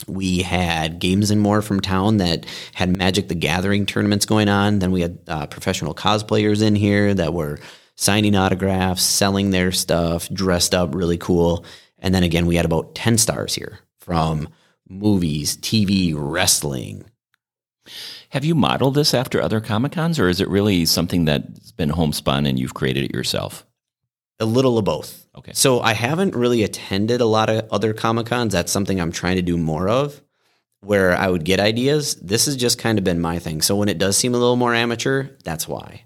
We 0.07 0.39
had 0.39 0.99
games 0.99 1.31
and 1.31 1.41
more 1.41 1.61
from 1.61 1.79
town 1.79 2.17
that 2.17 2.45
had 2.73 2.95
Magic 2.95 3.27
the 3.27 3.35
Gathering 3.35 3.85
tournaments 3.85 4.25
going 4.25 4.49
on. 4.49 4.79
Then 4.79 4.91
we 4.91 5.01
had 5.01 5.19
uh, 5.27 5.47
professional 5.47 5.93
cosplayers 5.93 6.61
in 6.61 6.75
here 6.75 7.13
that 7.13 7.33
were 7.33 7.59
signing 7.95 8.35
autographs, 8.35 9.03
selling 9.03 9.49
their 9.49 9.71
stuff, 9.71 10.29
dressed 10.29 10.73
up 10.73 10.95
really 10.95 11.17
cool. 11.17 11.65
And 11.99 12.15
then 12.15 12.23
again, 12.23 12.45
we 12.45 12.55
had 12.55 12.65
about 12.65 12.95
10 12.95 13.17
stars 13.17 13.53
here 13.53 13.79
from 13.97 14.47
movies, 14.87 15.57
TV, 15.57 16.13
wrestling. 16.15 17.05
Have 18.29 18.45
you 18.45 18.55
modeled 18.55 18.95
this 18.95 19.13
after 19.13 19.41
other 19.41 19.59
Comic 19.59 19.93
Cons, 19.93 20.19
or 20.19 20.29
is 20.29 20.39
it 20.39 20.47
really 20.47 20.85
something 20.85 21.25
that's 21.25 21.71
been 21.71 21.89
homespun 21.89 22.45
and 22.45 22.59
you've 22.59 22.73
created 22.73 23.05
it 23.05 23.13
yourself? 23.13 23.65
A 24.39 24.46
little 24.46 24.77
of 24.77 24.86
both. 24.86 25.25
Okay. 25.36 25.51
So 25.53 25.81
I 25.81 25.93
haven't 25.93 26.36
really 26.36 26.63
attended 26.63 27.22
a 27.22 27.25
lot 27.25 27.50
of 27.50 27.67
other 27.72 27.93
Comic 27.93 28.27
Cons. 28.27 28.53
That's 28.53 28.72
something 28.72 29.00
I'm 29.00 29.12
trying 29.12 29.36
to 29.36 29.41
do 29.41 29.58
more 29.58 29.89
of 29.89 30.22
where 30.81 31.15
I 31.15 31.27
would 31.27 31.43
get 31.43 31.60
ideas. 31.60 32.15
This 32.15 32.46
has 32.46 32.55
just 32.55 32.79
kind 32.79 32.98
of 32.98 33.03
been 33.03 33.19
my 33.19 33.39
thing. 33.39 33.62
So 33.62 33.75
when 33.75 33.89
it 33.89 33.98
does 33.98 34.17
seem 34.17 34.34
a 34.34 34.38
little 34.38 34.55
more 34.55 34.74
amateur, 34.74 35.27
that's 35.43 35.67
why. 35.67 36.04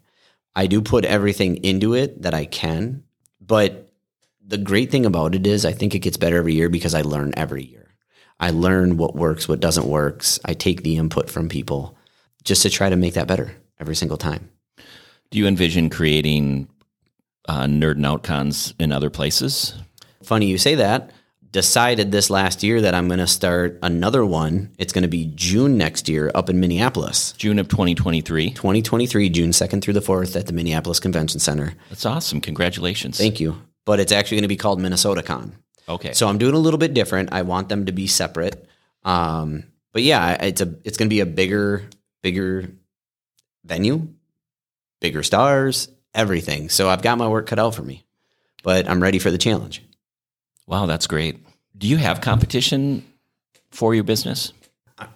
I 0.56 0.67
do 0.67 0.82
put 0.82 1.06
everything 1.06 1.58
into 1.58 1.93
it 1.93 2.22
that 2.24 2.34
I 2.34 2.46
can. 2.46 3.04
But 3.39 3.91
the 4.46 4.58
great 4.58 4.91
thing 4.91 5.06
about 5.06 5.36
it 5.36 5.46
is 5.48 5.65
I 5.65 5.72
think 5.72 5.96
it 5.96 6.00
gets 6.00 6.17
better 6.17 6.38
every 6.38 6.54
year 6.54 6.69
because 6.69 6.93
I 6.93 7.02
learn 7.02 7.34
every 7.38 7.63
year. 7.63 7.96
I 8.39 8.50
learn 8.50 8.98
what 8.98 9.15
works, 9.15 9.48
what 9.48 9.60
doesn't 9.60 9.88
work. 9.88 10.24
I 10.43 10.54
take 10.54 10.84
the 10.84 10.98
input 10.98 11.30
from 11.30 11.50
people 11.50 11.98
just 12.43 12.63
to 12.63 12.69
try 12.69 12.89
to 12.89 12.96
make 12.96 13.13
that 13.13 13.28
better 13.28 13.56
every 13.80 13.96
single 13.96 14.17
time. 14.17 14.50
Do 15.30 15.39
you 15.39 15.48
envision 15.48 15.89
creating 15.89 16.67
uh, 17.47 17.63
NerdinOut 17.63 18.23
cons 18.23 18.73
in 18.79 18.91
other 18.91 19.10
places? 19.10 19.75
Funny 20.23 20.47
you 20.47 20.58
say 20.58 20.75
that. 20.75 21.12
Decided 21.51 22.12
this 22.12 22.32
last 22.32 22.63
year 22.63 22.82
that 22.82 22.95
I'm 22.95 23.08
going 23.08 23.19
to 23.19 23.27
start 23.27 23.77
another 23.84 24.25
one. 24.25 24.71
It's 24.79 24.91
going 24.91 25.03
to 25.03 25.08
be 25.08 25.32
June 25.36 25.77
next 25.77 26.10
year 26.10 26.32
up 26.34 26.49
in 26.49 26.60
Minneapolis. 26.60 27.34
June 27.34 27.60
of 27.60 27.67
2023. 27.67 28.51
2023, 28.51 29.29
June 29.29 29.51
2nd 29.51 29.82
through 29.84 29.93
the 29.93 29.99
4th 29.99 30.36
at 30.36 30.47
the 30.47 30.53
Minneapolis 30.53 30.99
Convention 30.99 31.39
Center. 31.39 31.75
That's 31.89 32.08
awesome. 32.08 32.41
Congratulations. 32.41 33.19
Thank 33.19 33.39
you. 33.39 33.62
But 33.86 33.99
it's 33.99 34.12
actually 34.12 34.38
going 34.38 34.43
to 34.43 34.47
be 34.47 34.56
called 34.56 34.82
Minnesota 34.82 35.21
Con. 35.21 35.56
Okay. 35.88 36.13
So 36.13 36.27
I'm 36.27 36.39
doing 36.39 36.56
a 36.56 36.60
little 36.60 36.79
bit 36.79 36.93
different. 36.95 37.34
I 37.34 37.43
want 37.43 37.69
them 37.69 37.86
to 37.86 37.91
be 37.91 38.08
separate. 38.08 38.67
Um, 39.03 39.65
but 39.91 40.01
yeah, 40.01 40.43
it's 40.43 40.62
a 40.62 40.75
it's 40.84 40.97
going 40.97 41.08
to 41.08 41.13
be 41.13 41.19
a 41.19 41.25
bigger 41.25 41.88
bigger 42.21 42.69
venue, 43.63 44.08
bigger 45.01 45.23
stars, 45.23 45.89
everything. 46.13 46.69
So 46.69 46.89
I've 46.89 47.02
got 47.02 47.17
my 47.17 47.28
work 47.28 47.47
cut 47.47 47.60
out 47.60 47.76
for 47.76 47.84
me, 47.84 48.06
but 48.63 48.89
I'm 48.89 49.02
ready 49.02 49.19
for 49.19 49.32
the 49.32 49.38
challenge. 49.38 49.84
Wow, 50.67 50.86
that's 50.86 51.08
great. 51.08 51.39
Do 51.78 51.88
you 51.88 51.97
have 51.97 52.21
competition 52.21 53.04
for 53.71 53.93
your 53.93 54.04
business? 54.04 54.54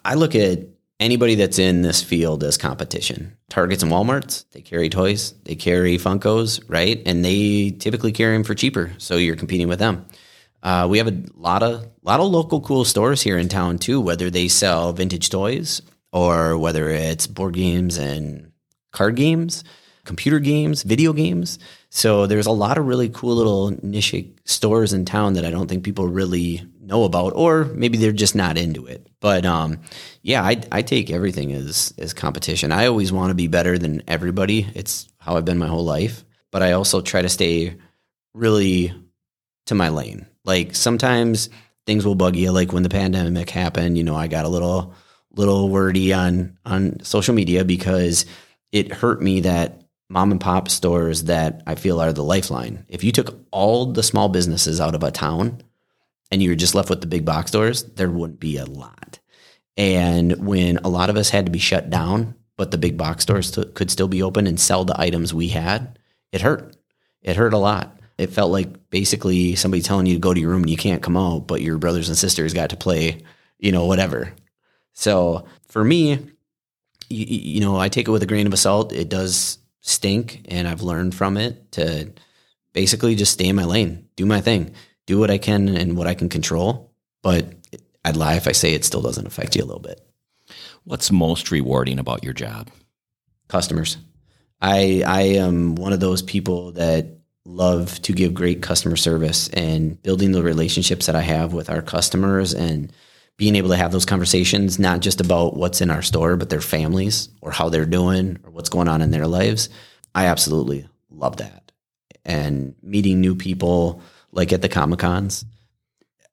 I 0.03 0.15
look 0.15 0.36
at 0.36 0.60
anybody 0.99 1.36
that's 1.36 1.60
in 1.60 1.81
this 1.81 2.03
field 2.03 2.43
as 2.43 2.57
competition. 2.57 3.38
Targets 3.49 3.83
and 3.83 3.91
Walmarts, 3.91 4.45
they 4.51 4.62
carry 4.62 4.89
toys, 4.89 5.33
they 5.43 5.55
carry 5.55 5.97
Funkos, 5.97 6.63
right? 6.67 7.01
And 7.05 7.23
they 7.23 7.71
typically 7.71 8.12
carry 8.12 8.33
them 8.33 8.43
for 8.43 8.55
cheaper. 8.55 8.91
So 8.97 9.17
you're 9.17 9.36
competing 9.36 9.67
with 9.67 9.79
them. 9.79 10.05
Uh, 10.63 10.88
we 10.89 10.97
have 10.97 11.07
a 11.07 11.23
lot 11.36 11.62
of 11.62 11.88
lot 12.01 12.19
of 12.19 12.27
local 12.27 12.60
cool 12.62 12.83
stores 12.83 13.21
here 13.21 13.38
in 13.38 13.47
town 13.47 13.77
too, 13.77 14.01
whether 14.01 14.29
they 14.29 14.47
sell 14.47 14.91
vintage 14.91 15.29
toys 15.29 15.81
or 16.12 16.57
whether 16.57 16.89
it's 16.89 17.27
board 17.27 17.53
games 17.53 17.97
and 17.97 18.51
card 18.91 19.15
games 19.15 19.63
computer 20.07 20.39
games, 20.39 20.81
video 20.81 21.13
games. 21.13 21.59
So 21.89 22.25
there's 22.25 22.47
a 22.47 22.51
lot 22.51 22.79
of 22.79 22.87
really 22.87 23.09
cool 23.09 23.35
little 23.35 23.77
niche 23.83 24.15
stores 24.45 24.93
in 24.93 25.05
town 25.05 25.33
that 25.33 25.45
I 25.45 25.51
don't 25.51 25.67
think 25.67 25.83
people 25.83 26.07
really 26.07 26.65
know 26.81 27.03
about, 27.03 27.33
or 27.35 27.65
maybe 27.65 27.97
they're 27.97 28.13
just 28.13 28.33
not 28.35 28.57
into 28.57 28.87
it. 28.87 29.05
But 29.19 29.45
um, 29.45 29.81
yeah, 30.23 30.41
I, 30.41 30.61
I 30.71 30.81
take 30.81 31.11
everything 31.11 31.51
as 31.51 31.93
as 31.99 32.13
competition. 32.13 32.71
I 32.71 32.87
always 32.87 33.11
want 33.11 33.29
to 33.29 33.35
be 33.35 33.47
better 33.47 33.77
than 33.77 34.01
everybody. 34.07 34.65
It's 34.73 35.07
how 35.19 35.35
I've 35.35 35.45
been 35.45 35.59
my 35.59 35.67
whole 35.67 35.85
life. 35.85 36.23
But 36.51 36.63
I 36.63 36.71
also 36.71 37.01
try 37.01 37.21
to 37.21 37.29
stay 37.29 37.77
really 38.33 38.93
to 39.65 39.75
my 39.75 39.89
lane. 39.89 40.25
Like 40.45 40.73
sometimes 40.75 41.49
things 41.85 42.05
will 42.05 42.15
bug 42.15 42.35
you. 42.35 42.51
Like 42.51 42.71
when 42.71 42.83
the 42.83 42.89
pandemic 42.89 43.49
happened, 43.49 43.97
you 43.97 44.03
know, 44.03 44.15
I 44.15 44.27
got 44.27 44.45
a 44.45 44.49
little 44.49 44.95
little 45.35 45.69
wordy 45.69 46.13
on 46.13 46.57
on 46.65 47.01
social 47.03 47.35
media 47.35 47.65
because 47.65 48.25
it 48.71 48.91
hurt 48.91 49.21
me 49.21 49.41
that 49.41 49.81
mom 50.09 50.31
and 50.31 50.41
pop 50.41 50.69
stores 50.69 51.25
that 51.25 51.61
I 51.67 51.75
feel 51.75 51.99
are 51.99 52.13
the 52.13 52.23
lifeline. 52.23 52.85
If 52.87 53.03
you 53.03 53.11
took 53.11 53.37
all 53.51 53.87
the 53.87 54.03
small 54.03 54.29
businesses 54.29 54.79
out 54.79 54.95
of 54.95 55.03
a 55.03 55.11
town 55.11 55.61
and 56.31 56.41
you 56.41 56.49
were 56.49 56.55
just 56.55 56.75
left 56.75 56.89
with 56.89 57.01
the 57.01 57.07
big 57.07 57.25
box 57.25 57.51
stores, 57.51 57.83
there 57.83 58.09
wouldn't 58.09 58.39
be 58.39 58.57
a 58.57 58.65
lot. 58.65 59.19
And 59.75 60.45
when 60.45 60.77
a 60.77 60.89
lot 60.89 61.09
of 61.09 61.17
us 61.17 61.29
had 61.29 61.45
to 61.45 61.51
be 61.51 61.59
shut 61.59 61.89
down, 61.89 62.35
but 62.55 62.71
the 62.71 62.77
big 62.77 62.97
box 62.97 63.23
stores 63.23 63.51
t- 63.51 63.65
could 63.65 63.91
still 63.91 64.07
be 64.07 64.23
open 64.23 64.47
and 64.47 64.59
sell 64.59 64.83
the 64.83 64.99
items 64.99 65.33
we 65.33 65.49
had, 65.49 65.99
it 66.31 66.41
hurt. 66.41 66.75
It 67.21 67.35
hurt 67.35 67.53
a 67.53 67.59
lot. 67.59 67.99
It 68.17 68.31
felt 68.31 68.51
like 68.51 68.89
basically 68.89 69.55
somebody 69.55 69.83
telling 69.83 70.07
you 70.07 70.15
to 70.15 70.19
go 70.19 70.33
to 70.33 70.39
your 70.39 70.49
room 70.49 70.63
and 70.63 70.69
you 70.69 70.77
can't 70.77 71.03
come 71.03 71.15
out, 71.15 71.47
but 71.47 71.61
your 71.61 71.77
brothers 71.77 72.09
and 72.09 72.17
sisters 72.17 72.53
got 72.53 72.71
to 72.71 72.77
play, 72.77 73.21
you 73.59 73.71
know, 73.71 73.85
whatever. 73.85 74.33
So 74.93 75.45
for 75.67 75.83
me, 75.83 76.13
you, 77.09 77.25
you 77.25 77.61
know, 77.61 77.77
I 77.77 77.89
take 77.89 78.07
it 78.07 78.11
with 78.11 78.23
a 78.23 78.27
grain 78.27 78.47
of 78.47 78.57
salt. 78.57 78.91
It 78.91 79.09
does 79.09 79.59
stink 79.88 80.41
and 80.50 80.67
I've 80.67 80.82
learned 80.82 81.15
from 81.15 81.38
it 81.38 81.71
to 81.73 82.12
basically 82.73 83.15
just 83.15 83.34
stay 83.34 83.47
in 83.47 83.56
my 83.56 83.65
lane, 83.65 84.08
do 84.15 84.26
my 84.26 84.41
thing, 84.41 84.73
do 85.06 85.17
what 85.17 85.32
I 85.32 85.38
can 85.38 85.69
and 85.69 85.97
what 85.97 86.08
I 86.08 86.13
can 86.13 86.30
control. 86.30 86.91
But 87.23 87.54
I'd 88.04 88.17
lie 88.17 88.36
if 88.36 88.47
I 88.47 88.52
say 88.52 88.73
it 88.73 88.86
still 88.86 89.02
doesn't 89.02 89.28
affect 89.28 89.56
you 89.56 89.63
a 89.63 89.65
little 89.65 89.82
bit. 89.82 90.02
What's 90.84 91.12
most 91.12 91.52
rewarding 91.52 92.00
about 92.00 92.23
your 92.23 92.34
job? 92.34 92.69
Customers. 93.47 93.97
I 94.62 95.04
I 95.06 95.21
am 95.21 95.76
one 95.76 95.93
of 95.93 96.00
those 96.00 96.21
people 96.21 96.71
that 96.73 97.08
love 97.45 98.02
to 98.02 98.12
give 98.12 98.34
great 98.34 98.62
customer 98.62 98.97
service 98.97 99.47
and 99.50 100.02
building 100.04 100.32
the 100.32 100.43
relationships 100.43 101.06
that 101.06 101.15
I 101.15 101.21
have 101.21 101.54
with 101.54 101.69
our 101.69 101.82
customers 101.82 102.54
and 102.54 102.91
being 103.38 103.56
able 103.56 103.69
to 103.69 103.76
have 103.76 103.91
those 103.91 104.06
conversations, 104.06 104.80
not 104.80 105.00
just 105.00 105.21
about 105.21 105.56
what's 105.56 105.80
in 105.82 105.91
our 105.91 106.02
store, 106.02 106.36
but 106.38 106.50
their 106.50 106.62
families 106.62 107.30
or 107.41 107.52
how 107.52 107.69
they're 107.69 107.86
doing 107.86 108.38
or 108.43 108.52
what's 108.52 108.69
going 108.69 108.88
on 108.88 109.02
in 109.02 109.12
their 109.12 109.28
lives. 109.28 109.69
I 110.15 110.26
absolutely 110.26 110.88
love 111.10 111.38
that. 111.38 111.71
and 112.28 112.76
meeting 112.84 113.21
new 113.21 113.36
people 113.36 114.02
like 114.32 114.52
at 114.54 114.62
the 114.62 114.69
Comic 114.69 115.00
Cons. 115.00 115.45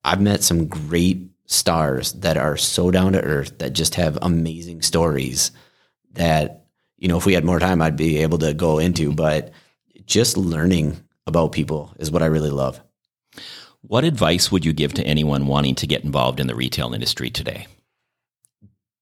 I've 0.03 0.21
met 0.21 0.43
some 0.43 0.67
great 0.67 1.31
stars 1.47 2.13
that 2.15 2.37
are 2.37 2.57
so 2.57 2.91
down 2.91 3.13
to 3.13 3.23
earth 3.23 3.59
that 3.59 3.73
just 3.73 3.95
have 3.95 4.19
amazing 4.21 4.83
stories 4.83 5.53
that, 6.13 6.67
you 6.99 7.09
know, 7.09 7.17
if 7.17 7.27
we 7.27 7.35
had 7.35 7.45
more 7.45 7.61
time, 7.61 7.81
I'd 7.81 7.97
be 7.97 8.19
able 8.19 8.39
to 8.39 8.53
go 8.55 8.79
into. 8.79 9.13
But 9.13 9.53
just 10.05 10.37
learning 10.37 11.01
about 11.27 11.53
people 11.53 11.95
is 11.99 12.11
what 12.11 12.23
I 12.23 12.27
really 12.27 12.51
love. 12.51 12.81
What 13.87 14.05
advice 14.05 14.51
would 14.51 14.65
you 14.65 14.73
give 14.73 14.95
to 14.95 15.07
anyone 15.07 15.47
wanting 15.47 15.75
to 15.77 15.87
get 15.87 16.05
involved 16.05 16.41
in 16.41 16.47
the 16.47 16.55
retail 16.55 16.95
industry 16.95 17.29
today? 17.29 17.67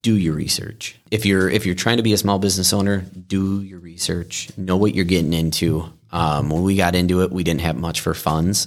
Do 0.02 0.16
your 0.16 0.34
research. 0.34 0.98
If 1.12 1.24
you're 1.24 1.48
if 1.48 1.64
you're 1.64 1.76
trying 1.76 1.98
to 1.98 2.02
be 2.02 2.12
a 2.12 2.18
small 2.18 2.40
business 2.40 2.72
owner, 2.72 2.98
do 2.98 3.62
your 3.62 3.78
research. 3.78 4.50
Know 4.56 4.76
what 4.76 4.92
you're 4.92 5.04
getting 5.04 5.34
into. 5.34 5.84
Um, 6.10 6.50
when 6.50 6.64
we 6.64 6.74
got 6.74 6.96
into 6.96 7.22
it, 7.22 7.30
we 7.30 7.44
didn't 7.44 7.60
have 7.60 7.76
much 7.76 8.00
for 8.00 8.12
funds, 8.12 8.66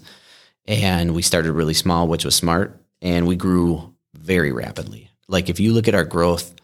and 0.65 1.13
we 1.13 1.21
started 1.21 1.51
really 1.51 1.73
small, 1.73 2.07
which 2.07 2.23
was 2.23 2.33
smart, 2.33 2.81
and 3.01 3.27
we 3.27 3.35
grew 3.35 3.93
very 4.13 4.53
rapidly. 4.53 5.09
Like 5.27 5.49
if 5.49 5.59
you 5.59 5.73
look 5.73 5.89
at 5.89 5.95
our 5.95 6.05
growth 6.05 6.55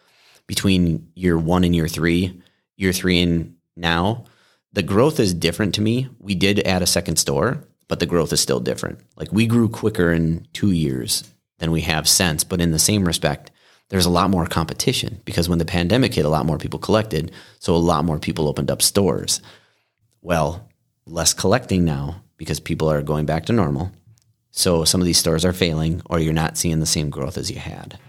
between 0.48 1.12
year 1.14 1.38
one 1.38 1.66
and 1.66 1.76
year 1.76 1.90
three, 1.90 2.42
year 2.78 2.94
three 2.94 3.22
and 3.22 3.58
now, 3.76 4.24
the 4.72 4.82
growth 4.82 5.20
is 5.20 5.34
different 5.34 5.76
to 5.76 5.82
me. 5.82 6.08
We 6.20 6.36
did 6.36 6.66
add 6.66 6.82
a 6.82 6.88
second 6.88 7.18
store, 7.18 7.66
but 7.92 8.00
the 8.00 8.06
growth 8.06 8.32
is 8.32 8.40
still 8.40 8.62
different. 8.62 8.98
Like 9.18 9.34
we 9.34 9.46
grew 9.46 9.68
quicker 9.68 10.14
in 10.14 10.48
two 10.54 10.72
years 10.72 11.26
than 11.58 11.72
we 11.72 11.82
have 11.82 12.08
since, 12.08 12.42
but 12.42 12.62
in 12.62 12.72
the 12.72 12.80
same 12.80 13.04
respect, 13.04 13.52
there's 13.90 14.06
a 14.06 14.10
lot 14.10 14.30
more 14.30 14.46
competition 14.46 15.20
because 15.26 15.50
when 15.50 15.60
the 15.60 15.66
pandemic 15.66 16.14
hit, 16.14 16.24
a 16.24 16.30
lot 16.30 16.46
more 16.46 16.58
people 16.58 16.80
collected. 16.80 17.34
So 17.60 17.76
a 17.76 17.88
lot 17.92 18.06
more 18.06 18.18
people 18.18 18.48
opened 18.48 18.72
up 18.72 18.82
stores. 18.82 19.42
Well, 20.22 20.70
less 21.06 21.34
collecting 21.34 21.84
now 21.84 22.24
because 22.38 22.62
people 22.62 22.90
are 22.90 23.02
going 23.02 23.26
back 23.26 23.46
to 23.48 23.54
normal. 23.54 23.92
So 24.52 24.86
some 24.86 25.02
of 25.02 25.06
these 25.06 25.18
stores 25.18 25.44
are 25.44 25.52
failing 25.52 26.02
or 26.06 26.18
you're 26.18 26.32
not 26.32 26.58
seeing 26.58 26.80
the 26.80 26.86
same 26.86 27.10
growth 27.10 27.38
as 27.38 27.52
you 27.52 27.60
had. 27.60 28.00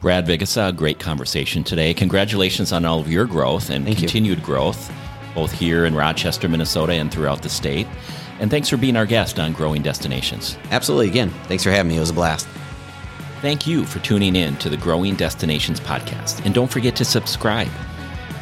Brad 0.00 0.24
Vigesaa, 0.24 0.76
great 0.76 1.00
conversation 1.00 1.64
today. 1.64 1.92
Congratulations 1.94 2.70
on 2.70 2.84
all 2.84 3.00
of 3.00 3.10
your 3.10 3.24
growth 3.24 3.70
and 3.70 3.86
Thank 3.86 3.98
you. 3.98 4.06
continued 4.06 4.44
growth, 4.44 4.92
both 5.34 5.50
here 5.50 5.84
in 5.84 5.96
Rochester, 5.96 6.48
Minnesota, 6.48 6.92
and 6.92 7.10
throughout 7.10 7.42
the 7.42 7.48
state. 7.48 7.88
And 8.38 8.50
thanks 8.50 8.68
for 8.68 8.76
being 8.76 8.96
our 8.96 9.06
guest 9.06 9.38
on 9.38 9.52
Growing 9.52 9.82
Destinations. 9.82 10.58
Absolutely. 10.70 11.08
Again, 11.08 11.30
thanks 11.44 11.64
for 11.64 11.70
having 11.70 11.90
me. 11.90 11.96
It 11.96 12.00
was 12.00 12.10
a 12.10 12.14
blast. 12.14 12.46
Thank 13.40 13.66
you 13.66 13.84
for 13.84 13.98
tuning 14.00 14.36
in 14.36 14.56
to 14.56 14.68
the 14.68 14.76
Growing 14.76 15.14
Destinations 15.14 15.80
podcast. 15.80 16.44
And 16.44 16.54
don't 16.54 16.70
forget 16.70 16.96
to 16.96 17.04
subscribe. 17.04 17.70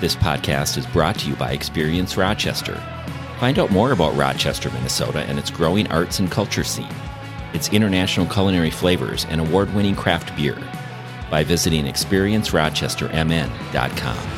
This 0.00 0.16
podcast 0.16 0.76
is 0.76 0.86
brought 0.86 1.18
to 1.20 1.28
you 1.28 1.36
by 1.36 1.52
Experience 1.52 2.16
Rochester. 2.16 2.74
Find 3.38 3.58
out 3.58 3.70
more 3.70 3.92
about 3.92 4.16
Rochester, 4.16 4.70
Minnesota 4.70 5.20
and 5.20 5.38
its 5.38 5.50
growing 5.50 5.86
arts 5.88 6.18
and 6.18 6.30
culture 6.30 6.64
scene, 6.64 6.94
its 7.52 7.72
international 7.72 8.26
culinary 8.26 8.70
flavors, 8.70 9.26
and 9.28 9.40
award 9.40 9.72
winning 9.74 9.96
craft 9.96 10.34
beer 10.36 10.58
by 11.30 11.44
visiting 11.44 11.86
experiencerochestermn.com. 11.86 14.33